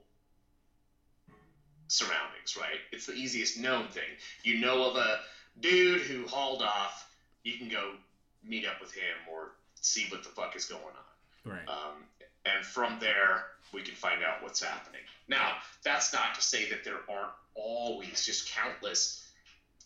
[1.94, 2.80] surroundings, right?
[2.91, 4.04] It's the easiest known thing.
[4.44, 5.20] You know of a
[5.60, 7.08] dude who hauled off,
[7.44, 7.91] you can go
[8.44, 11.52] meet up with him or see what the fuck is going on.
[11.52, 11.68] right.
[11.68, 12.04] Um,
[12.46, 15.02] and from there we can find out what's happening.
[15.28, 19.24] Now, that's not to say that there aren't always just countless,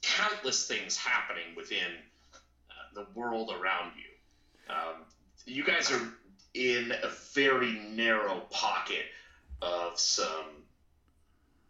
[0.02, 1.94] countless things happening within
[2.34, 4.74] uh, the world around you.
[4.74, 5.04] Um,
[5.46, 6.02] you guys are
[6.54, 9.06] in a very narrow pocket
[9.62, 10.46] of some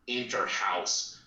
[0.07, 1.19] inter-house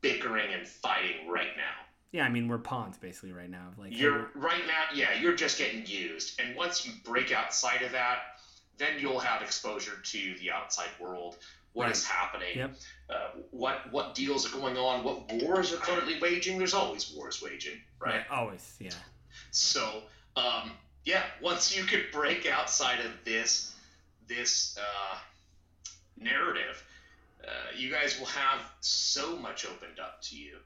[0.00, 1.86] bickering and fighting right now.
[2.12, 3.68] Yeah, I mean we're pawns basically right now.
[3.76, 7.92] Like you're right now, yeah, you're just getting used, and once you break outside of
[7.92, 8.18] that,
[8.78, 11.36] then you'll have exposure to the outside world.
[11.72, 11.92] What right.
[11.92, 12.56] is happening?
[12.56, 12.76] Yep.
[13.10, 13.14] Uh,
[13.50, 15.04] what what deals are going on?
[15.04, 16.58] What wars are currently waging?
[16.58, 18.14] There's always wars waging, right?
[18.14, 18.24] right.
[18.30, 18.90] Always, yeah.
[19.50, 20.02] So,
[20.36, 20.70] um,
[21.04, 23.74] yeah, once you could break outside of this
[24.26, 25.18] this uh,
[26.18, 26.82] narrative,
[27.46, 30.56] uh, you guys will have so much opened up to you,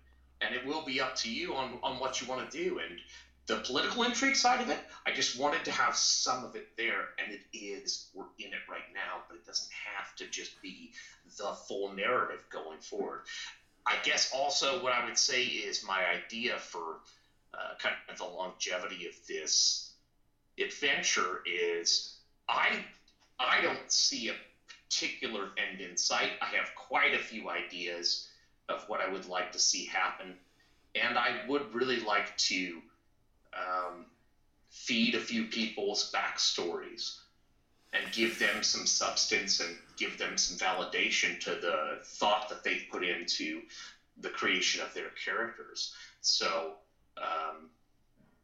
[0.40, 2.78] and it will be up to you on on what you want to do.
[2.78, 2.98] And
[3.46, 7.08] the political intrigue side of it, I just wanted to have some of it there,
[7.18, 8.08] and it is.
[8.14, 10.92] We're in it right now, but it doesn't have to just be
[11.36, 13.20] the full narrative going forward.
[13.86, 17.00] I guess also what I would say is my idea for
[17.54, 19.92] uh, kind of the longevity of this
[20.58, 22.16] adventure is
[22.48, 22.84] I
[23.38, 24.34] I don't see a
[24.90, 26.30] particular end in sight.
[26.42, 28.26] I have quite a few ideas
[28.68, 30.34] of what I would like to see happen,
[30.94, 32.82] and I would really like to
[33.54, 34.06] um,
[34.68, 37.18] feed a few people's backstories
[37.92, 42.84] and give them some substance and give them some validation to the thought that they've
[42.90, 43.62] put into
[44.20, 45.92] the creation of their characters.
[46.20, 46.74] So,
[47.16, 47.68] um,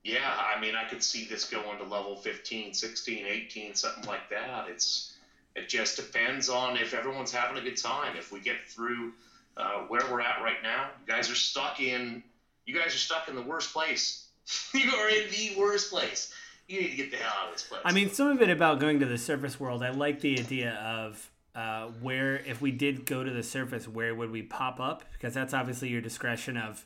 [0.02, 4.28] yeah, I mean, I could see this going to level 15, 16, 18, something like
[4.30, 4.66] that.
[4.68, 5.15] It's
[5.56, 8.16] it just depends on if everyone's having a good time.
[8.16, 9.12] If we get through
[9.56, 12.22] uh, where we're at right now, you guys are stuck in
[12.66, 14.26] you guys are stuck in the worst place
[14.74, 16.32] you are in the worst place.
[16.68, 17.80] You need to get the hell out of this place.
[17.84, 19.82] I mean, some of it about going to the surface world.
[19.82, 24.14] I like the idea of uh, where, if we did go to the surface, where
[24.14, 25.04] would we pop up?
[25.12, 26.84] Because that's obviously your discretion of,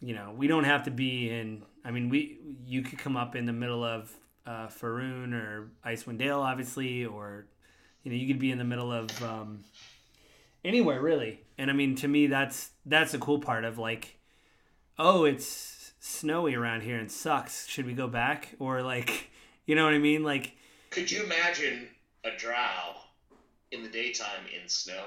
[0.00, 1.62] you know, we don't have to be in.
[1.84, 4.12] I mean, we you could come up in the middle of
[4.46, 7.46] uh, Faerun or Icewind Dale, obviously, or
[8.02, 9.64] you know, you could be in the middle of um,
[10.64, 11.40] anywhere really.
[11.58, 14.18] And I mean, to me, that's that's the cool part of like,
[14.98, 17.66] oh, it's snowy around here and sucks.
[17.68, 18.54] Should we go back?
[18.58, 19.30] Or like,
[19.66, 20.22] you know what I mean?
[20.22, 20.56] Like,
[20.90, 21.88] could you imagine
[22.24, 22.96] a drow
[23.70, 25.04] in the daytime in snow?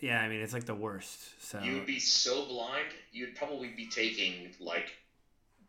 [0.00, 1.42] Yeah, I mean it's like the worst.
[1.42, 4.90] So you would be so blind, you'd probably be taking like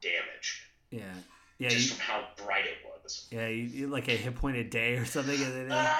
[0.01, 0.67] damage.
[0.91, 1.13] Yeah,
[1.60, 1.70] yeah.
[1.70, 3.28] Just you, from how bright it was.
[3.32, 5.39] Yeah, you, like a hit point a day or something.
[5.70, 5.93] Uh,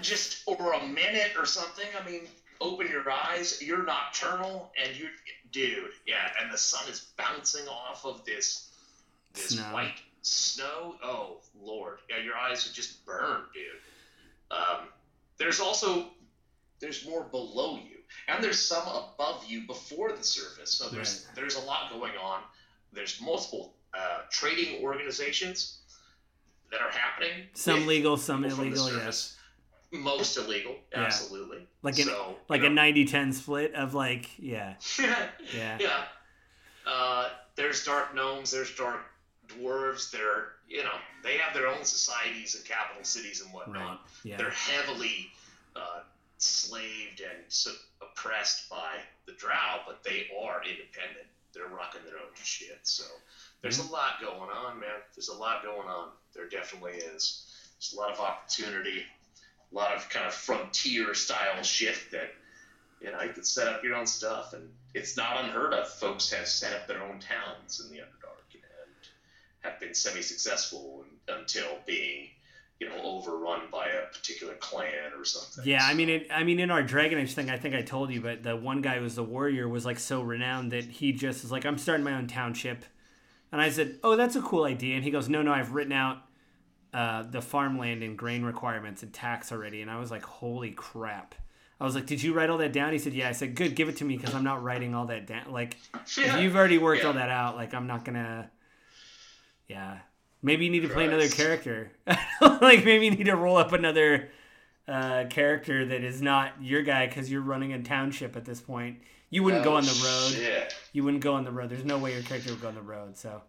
[0.00, 1.86] just or a minute or something.
[2.00, 2.22] I mean,
[2.60, 3.62] open your eyes.
[3.62, 5.08] You're nocturnal, and you
[5.52, 8.70] dude, yeah, and the sun is bouncing off of this
[9.34, 9.62] this snow.
[9.72, 10.96] white snow.
[11.02, 13.64] Oh lord, yeah, your eyes would just burn, dude.
[14.50, 14.88] Um,
[15.36, 16.06] there's also
[16.80, 17.98] there's more below you,
[18.28, 20.70] and there's some above you before the surface.
[20.70, 21.36] So there's right.
[21.36, 22.40] there's a lot going on.
[22.92, 25.78] There's multiple uh, trading organizations
[26.70, 27.46] that are happening.
[27.54, 28.90] Some legal, some illegal.
[28.92, 29.36] Yes
[29.92, 31.02] most illegal yeah.
[31.02, 34.74] absolutely like an so, like a 90-10 split of like yeah
[35.54, 36.04] yeah yeah
[36.86, 39.00] uh, there's dark gnomes there's dark
[39.48, 43.98] dwarves they're you know they have their own societies and capital cities and whatnot right.
[44.24, 44.36] yeah.
[44.36, 45.30] they're heavily
[45.76, 46.00] uh,
[46.38, 47.70] slaved and so
[48.00, 48.94] oppressed by
[49.26, 53.04] the drow but they are independent they're rocking their own shit so
[53.62, 53.88] there's mm-hmm.
[53.88, 57.46] a lot going on man there's a lot going on there definitely is
[57.78, 59.04] there's a lot of opportunity
[59.72, 62.30] a lot of kind of frontier style shit that
[63.00, 65.88] you know you could set up your own stuff, and it's not unheard of.
[65.88, 68.62] Folks have set up their own towns in the Underdark and
[69.60, 72.28] have been semi-successful until being
[72.80, 75.64] you know overrun by a particular clan or something.
[75.68, 78.12] Yeah, I mean, it, I mean, in our Dragon Age thing, I think I told
[78.12, 81.12] you, but the one guy who was the warrior was like so renowned that he
[81.12, 82.84] just was like, I'm starting my own township,
[83.52, 85.92] and I said, Oh, that's a cool idea, and he goes, No, no, I've written
[85.92, 86.24] out
[86.92, 91.34] uh, the farmland and grain requirements and tax already, and I was like, holy crap.
[91.80, 93.74] I was like, "Did you write all that down?" He said, "Yeah." I said, "Good,
[93.74, 95.50] give it to me because I'm not writing all that down.
[95.50, 95.76] Like,
[96.16, 96.36] yeah.
[96.36, 97.08] if you've already worked yeah.
[97.08, 98.48] all that out, like, I'm not gonna."
[99.66, 99.98] Yeah,
[100.42, 101.90] maybe you need to play another character.
[102.40, 104.30] like, maybe you need to roll up another
[104.88, 108.98] uh, character that is not your guy because you're running a township at this point.
[109.30, 110.32] You wouldn't oh, go on the road.
[110.32, 110.74] Shit.
[110.92, 111.70] You wouldn't go on the road.
[111.70, 113.16] There's no way your character would go on the road.
[113.16, 113.42] So,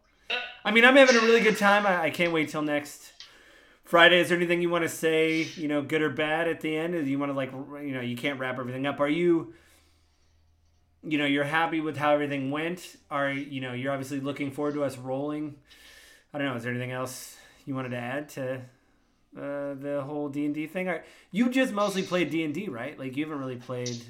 [0.64, 1.86] I mean, I'm having a really good time.
[1.86, 3.12] I, I can't wait till next
[3.84, 6.76] Friday, is there anything you want to say, you know, good or bad at the
[6.76, 6.94] end?
[6.94, 9.00] Do you want to like, you know, you can't wrap everything up.
[9.00, 9.54] Are you,
[11.04, 12.96] you know, you're happy with how everything went?
[13.12, 15.56] Are you know, you're obviously looking forward to us rolling.
[16.34, 16.56] I don't know.
[16.56, 18.62] Is there anything else you wanted to add to
[19.38, 20.92] uh, the whole D and D thing?
[21.32, 22.98] You just mostly played D and D, right?
[22.98, 24.02] Like you haven't really played.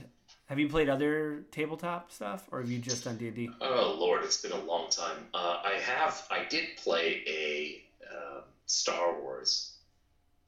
[0.47, 3.49] Have you played other tabletop stuff, or have you just done D and D?
[3.61, 5.17] Oh Lord, it's been a long time.
[5.34, 6.28] Uh, I have.
[6.30, 9.74] I did play a uh, Star Wars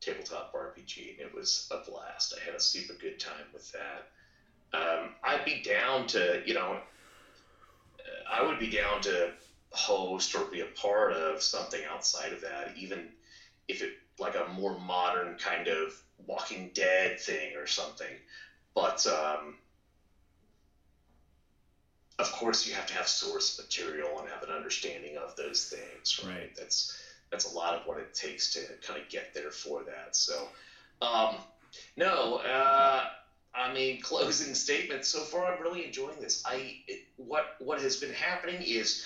[0.01, 2.33] tabletop RPG, and it was a blast.
[2.39, 4.07] I had a super good time with that.
[4.73, 6.79] Um, I'd be down to, you know,
[8.29, 9.31] I would be down to
[9.71, 13.07] host or be a part of something outside of that, even
[13.67, 15.93] if it like a more modern kind of
[16.25, 18.15] Walking Dead thing or something.
[18.73, 19.55] But um,
[22.19, 26.21] of course, you have to have source material and have an understanding of those things,
[26.23, 26.35] right?
[26.35, 26.55] Right.
[26.55, 26.97] That's
[27.31, 30.15] that's a lot of what it takes to kind of get there for that.
[30.15, 30.47] So,
[31.01, 31.35] um,
[31.97, 33.03] no, uh,
[33.53, 35.05] I mean, closing statement.
[35.05, 36.43] So far, I'm really enjoying this.
[36.45, 39.05] I it, what what has been happening is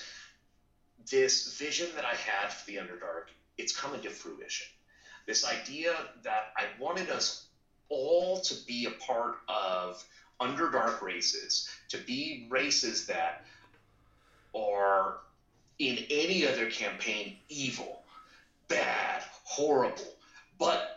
[1.10, 3.30] this vision that I had for the Underdark.
[3.58, 4.66] It's coming to fruition.
[5.30, 7.46] This idea that I wanted us
[7.88, 10.04] all to be a part of
[10.42, 13.42] Underdark races, to be races that
[14.56, 15.18] are
[15.78, 18.02] in any other campaign evil,
[18.66, 20.16] bad, horrible,
[20.58, 20.96] but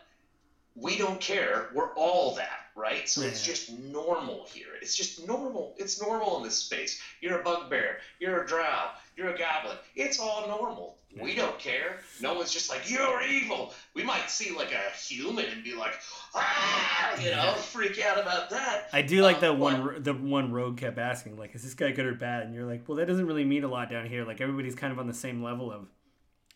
[0.74, 1.68] we don't care.
[1.72, 3.08] We're all that, right?
[3.08, 4.66] So it's just normal here.
[4.82, 5.74] It's just normal.
[5.78, 7.00] It's normal in this space.
[7.20, 7.98] You're a bugbear.
[8.18, 8.88] You're a drow.
[9.16, 9.76] You're a goblin.
[9.94, 10.96] It's all normal.
[11.20, 12.00] We don't care.
[12.20, 13.72] No one's just like you're evil.
[13.94, 15.94] We might see like a human and be like,
[16.34, 17.54] ah, you know, Yeah.
[17.54, 18.88] freak out about that.
[18.92, 21.92] I do like the but- one the one rogue kept asking like, "Is this guy
[21.92, 24.24] good or bad?" And you're like, "Well, that doesn't really mean a lot down here.
[24.24, 25.86] Like everybody's kind of on the same level of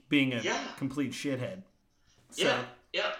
[0.09, 0.61] being a Yeah.
[0.77, 1.63] complete shithead."
[2.31, 3.13] So, Yeah, yeah.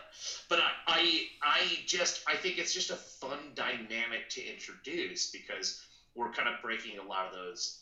[0.49, 5.81] But I, I, I just, I think it's just a fun dynamic to introduce because
[6.15, 7.79] we're kind of breaking a lot of those,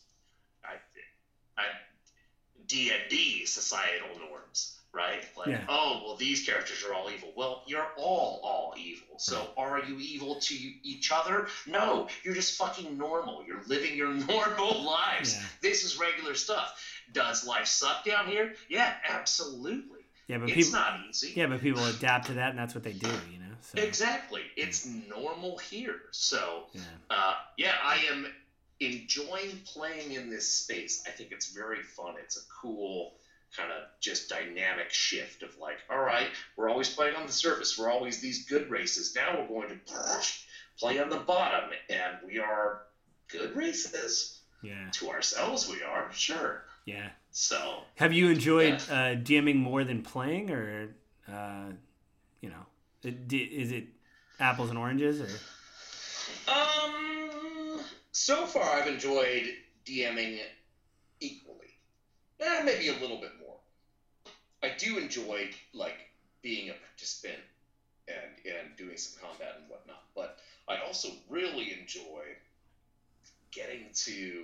[0.63, 0.73] I,
[1.59, 1.63] I,
[2.67, 5.23] D and D societal norms, right?
[5.37, 5.61] Like, Yeah.
[5.69, 7.31] oh, well, these characters are all evil.
[7.35, 9.17] Well, you're all all evil.
[9.17, 10.53] So, are you evil to
[10.83, 11.47] each other?
[11.65, 13.45] No, you're just fucking normal.
[13.45, 15.35] You're living your normal lives.
[15.35, 15.41] Yeah.
[15.61, 16.77] This is regular stuff.
[17.13, 18.51] Does life suck down here?
[18.67, 19.96] Yeah, absolutely.
[20.27, 21.33] Yeah, but It's people not easy.
[21.35, 23.45] yeah, but people adapt to that, and that's what they do, you know.
[23.61, 24.41] So Exactly.
[24.55, 25.95] It's normal here.
[26.11, 28.27] So, yeah, uh, yeah, I am
[28.79, 31.03] enjoying playing in this space.
[31.07, 32.15] I think it's very fun.
[32.23, 33.13] It's a cool
[33.55, 37.77] kind of just dynamic shift of like, all right, we're always playing on the surface.
[37.77, 39.15] We're always these good races.
[39.15, 40.19] Now we're going to
[40.79, 42.81] play on the bottom, and we are
[43.29, 44.41] good races.
[44.61, 46.63] yeah, To ourselves, we are, sure.
[46.85, 47.09] yeah.
[47.39, 50.89] So, Have you enjoyed uh, DMing more than playing, or
[51.31, 51.65] uh,
[52.41, 52.65] you know,
[53.03, 53.83] it, is it
[54.39, 57.79] apples and oranges, or Um,
[58.11, 59.53] so far I've enjoyed
[59.85, 60.39] DMing
[61.19, 61.77] equally.
[62.39, 63.57] Eh, maybe a little bit more.
[64.63, 66.09] I do enjoy like
[66.41, 67.43] being a participant
[68.07, 72.23] and and doing some combat and whatnot, but I also really enjoy
[73.51, 74.43] getting to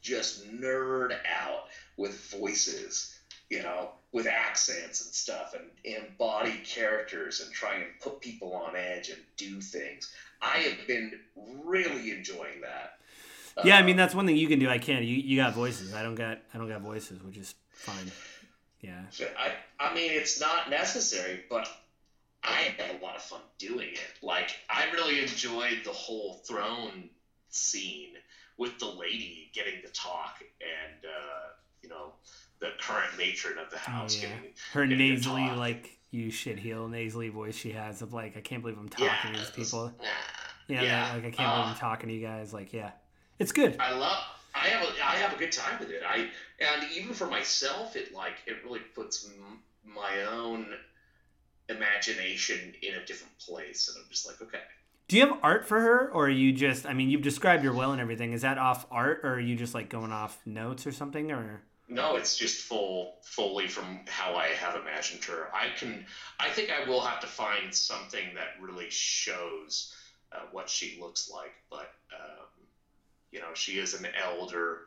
[0.00, 1.64] just nerd out
[1.96, 8.20] with voices, you know, with accents and stuff, and embody characters and try and put
[8.20, 10.12] people on edge and do things.
[10.42, 11.20] I have been
[11.64, 12.98] really enjoying that.
[13.64, 14.68] yeah, I Uh, mean that's one thing you can do.
[14.68, 15.04] I can't.
[15.04, 15.92] You you got voices.
[15.94, 18.10] I don't got I don't got voices, which is fine.
[18.80, 19.02] Yeah,
[19.38, 21.68] I, I mean, it's not necessary, but
[22.42, 24.00] I had a lot of fun doing it.
[24.22, 27.10] Like, I really enjoyed the whole throne
[27.50, 28.14] scene
[28.56, 31.48] with the lady getting to talk and, uh,
[31.82, 32.12] you know,
[32.60, 34.34] the current matron of the house Oh, yeah.
[34.34, 34.50] getting.
[34.72, 38.62] her Getting nasally like you shit heel nasally voice she has of like I can't
[38.62, 39.86] believe I'm talking Yeah, to these people.
[39.98, 40.04] nah.
[40.68, 42.52] Yeah, Yeah, like I can't believe uh, I'm talking to you guys.
[42.52, 42.90] Like yeah,
[43.38, 43.76] it's good.
[43.80, 44.18] I love.
[44.54, 46.02] I have a I have a good time with it.
[46.06, 46.28] I
[46.60, 50.66] and even for myself, it like it really puts m- my own
[51.68, 54.62] imagination in a different place, and I'm just like, okay,
[55.10, 56.86] Do you have art for her, or are you just?
[56.86, 58.32] I mean, you've described her well and everything.
[58.32, 61.32] Is that off art, or are you just like going off notes or something?
[61.32, 65.48] Or no, it's just full fully from how I have imagined her.
[65.52, 66.06] I can.
[66.38, 69.92] I think I will have to find something that really shows
[70.30, 72.46] uh, what she looks like, but um,
[73.32, 74.82] you know, she is an elder,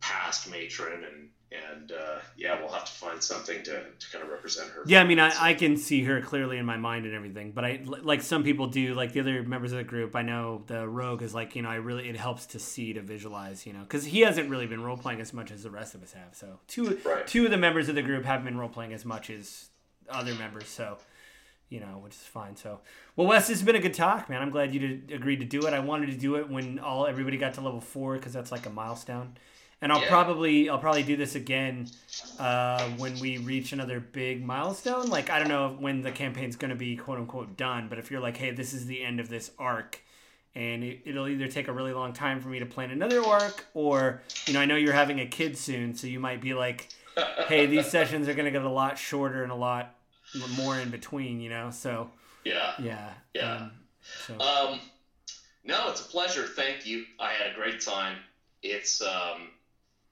[0.00, 1.28] past matron, and
[1.70, 4.82] and uh, yeah, we'll have to find something to, to kind of represent her.
[4.86, 7.52] yeah, I mean, I, I can see her clearly in my mind and everything.
[7.52, 10.14] But I like some people do, like the other members of the group.
[10.16, 13.02] I know the rogue is like, you know, I really it helps to see to
[13.02, 15.94] visualize, you know, because he hasn't really been role playing as much as the rest
[15.94, 16.34] of us have.
[16.34, 17.26] So two Right.
[17.26, 19.68] two of the members of the group haven't been role playing as much as
[20.08, 20.68] other members.
[20.68, 20.98] So
[21.68, 22.54] you know, which is fine.
[22.54, 22.80] So,
[23.16, 24.42] well, Wes, this has been a good talk, man.
[24.42, 25.72] I'm glad you did, agreed to do it.
[25.72, 28.66] I wanted to do it when all everybody got to level four because that's like
[28.66, 29.38] a milestone.
[29.82, 30.08] And I'll Yeah.
[30.08, 31.88] probably I'll probably do this again
[32.38, 35.08] uh, when we reach another big milestone.
[35.10, 38.10] Like I don't know when the campaign's going to be quote unquote done, but if
[38.10, 40.00] you're like, hey, this is the end of this arc,
[40.54, 43.66] and it, it'll either take a really long time for me to plan another arc,
[43.74, 46.88] or you know, I know you're having a kid soon, so you might be like,
[47.48, 49.94] hey, these sessions are going to get a lot shorter and a lot
[50.56, 51.70] more in between, you know.
[51.70, 52.10] So
[52.44, 52.72] yeah.
[52.78, 53.54] yeah, Yeah.
[53.56, 53.72] Um,
[54.26, 54.80] so Um,
[55.64, 56.44] no, it's a pleasure.
[56.46, 57.04] Thank you.
[57.20, 58.16] I had a great time.
[58.62, 59.48] It's um,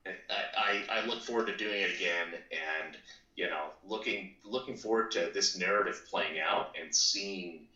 [0.07, 2.97] I, I, look forward to doing it again, and
[3.37, 7.67] you know, looking looking forward to this narrative playing out and seeing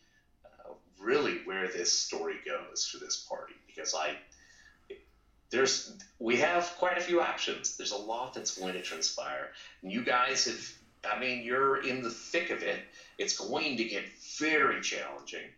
[0.45, 3.53] uh, really where this story goes for this party.
[3.67, 4.17] Because I
[5.51, 7.77] there's we have quite a few options.
[7.77, 9.51] There's a lot that's going to transpire.
[9.83, 12.79] And you guys have, I mean, you're in the thick of it.
[13.19, 14.05] It's going to get
[14.39, 15.51] very challenging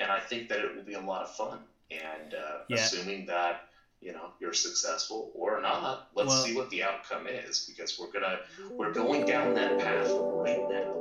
[0.00, 1.60] and I think that it will be a lot of fun.
[1.90, 2.76] And uh, Yeah.
[2.76, 3.68] assuming that
[4.00, 8.10] you know you're successful or not, let's Well- see what the outcome is because we're
[8.10, 8.38] gonna
[8.72, 10.96] we're going down that path right now.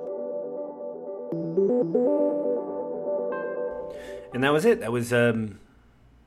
[4.34, 4.80] and that was it.
[4.80, 5.60] That was um,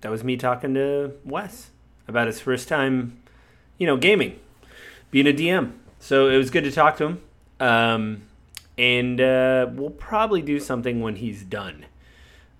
[0.00, 1.70] that was me talking to Wes
[2.08, 3.18] about his first time,
[3.78, 4.38] you know, gaming,
[5.10, 5.72] being a DM.
[5.98, 7.22] So it was good to talk to him.
[7.60, 8.22] Um,
[8.76, 11.86] and uh, we'll probably do something when he's done.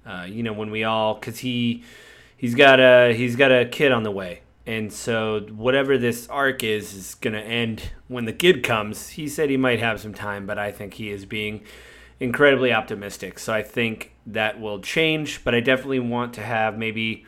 [0.06, 1.82] Uh, you know, when we all, cause he
[2.42, 6.62] he's got a he's got a kid on the way, and so whatever this arc
[6.62, 9.10] is is gonna end when the kid comes.
[9.10, 11.62] He said he might have some time, but I think he is being
[12.20, 13.38] incredibly optimistic.
[13.38, 17.24] So I think that will change, but I definitely want to have maybe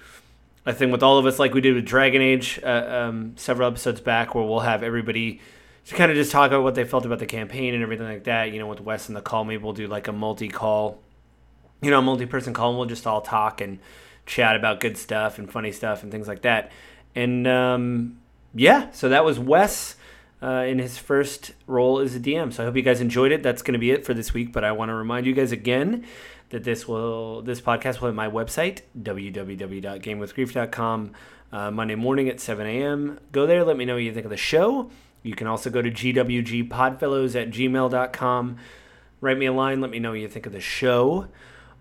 [0.67, 3.69] a thing with all of us, like we did with Dragon Age uh, um, several
[3.69, 5.41] episodes back, where we'll have everybody
[5.87, 8.25] to kind of just talk about what they felt about the campaign and everything like
[8.25, 8.51] that.
[8.51, 11.01] You know, with Wes and the call, maybe we'll do like a multi-call,
[11.83, 13.79] you know, a multi-person call, and we'll just all talk and
[14.27, 16.71] chat about good stuff and funny stuff and things like that.
[17.15, 18.19] And um,
[18.55, 19.97] yeah, so that was Wes
[20.43, 22.53] uh, in his first role as a DM.
[22.53, 23.43] So I hope you guys enjoyed it.
[23.43, 24.53] That's going to be it for this week.
[24.53, 26.05] But I want to remind you guys again
[26.51, 31.13] that this will this podcast will hit my website www.gamewithgrief.com
[31.53, 33.21] uh, Monday morning at 7 a.m.
[33.33, 33.65] Go there.
[33.65, 34.91] Let me know what you think of the show.
[35.23, 38.57] You can also go to gwgpodfellows at gmail.com.
[39.21, 39.81] Write me a line.
[39.81, 41.29] Let me know what you think of the show.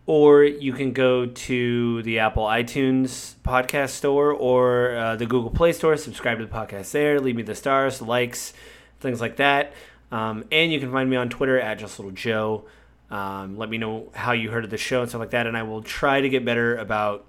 [0.05, 5.71] Or you can go to the Apple iTunes podcast store or uh, the Google Play
[5.71, 5.95] Store.
[5.95, 7.21] Subscribe to the podcast there.
[7.21, 8.53] Leave me the stars, likes,
[8.99, 9.71] things like that.
[10.11, 12.65] Um, and you can find me on Twitter at Just Little Joe.
[13.09, 15.55] Um, let me know how you heard of the show and stuff like that, and
[15.55, 17.25] I will try to get better about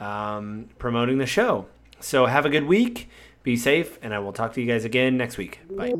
[0.00, 1.66] um, promoting the show.
[2.00, 3.08] So have a good week,
[3.42, 5.60] be safe, and I will talk to you guys again next week.
[5.70, 5.94] Bye.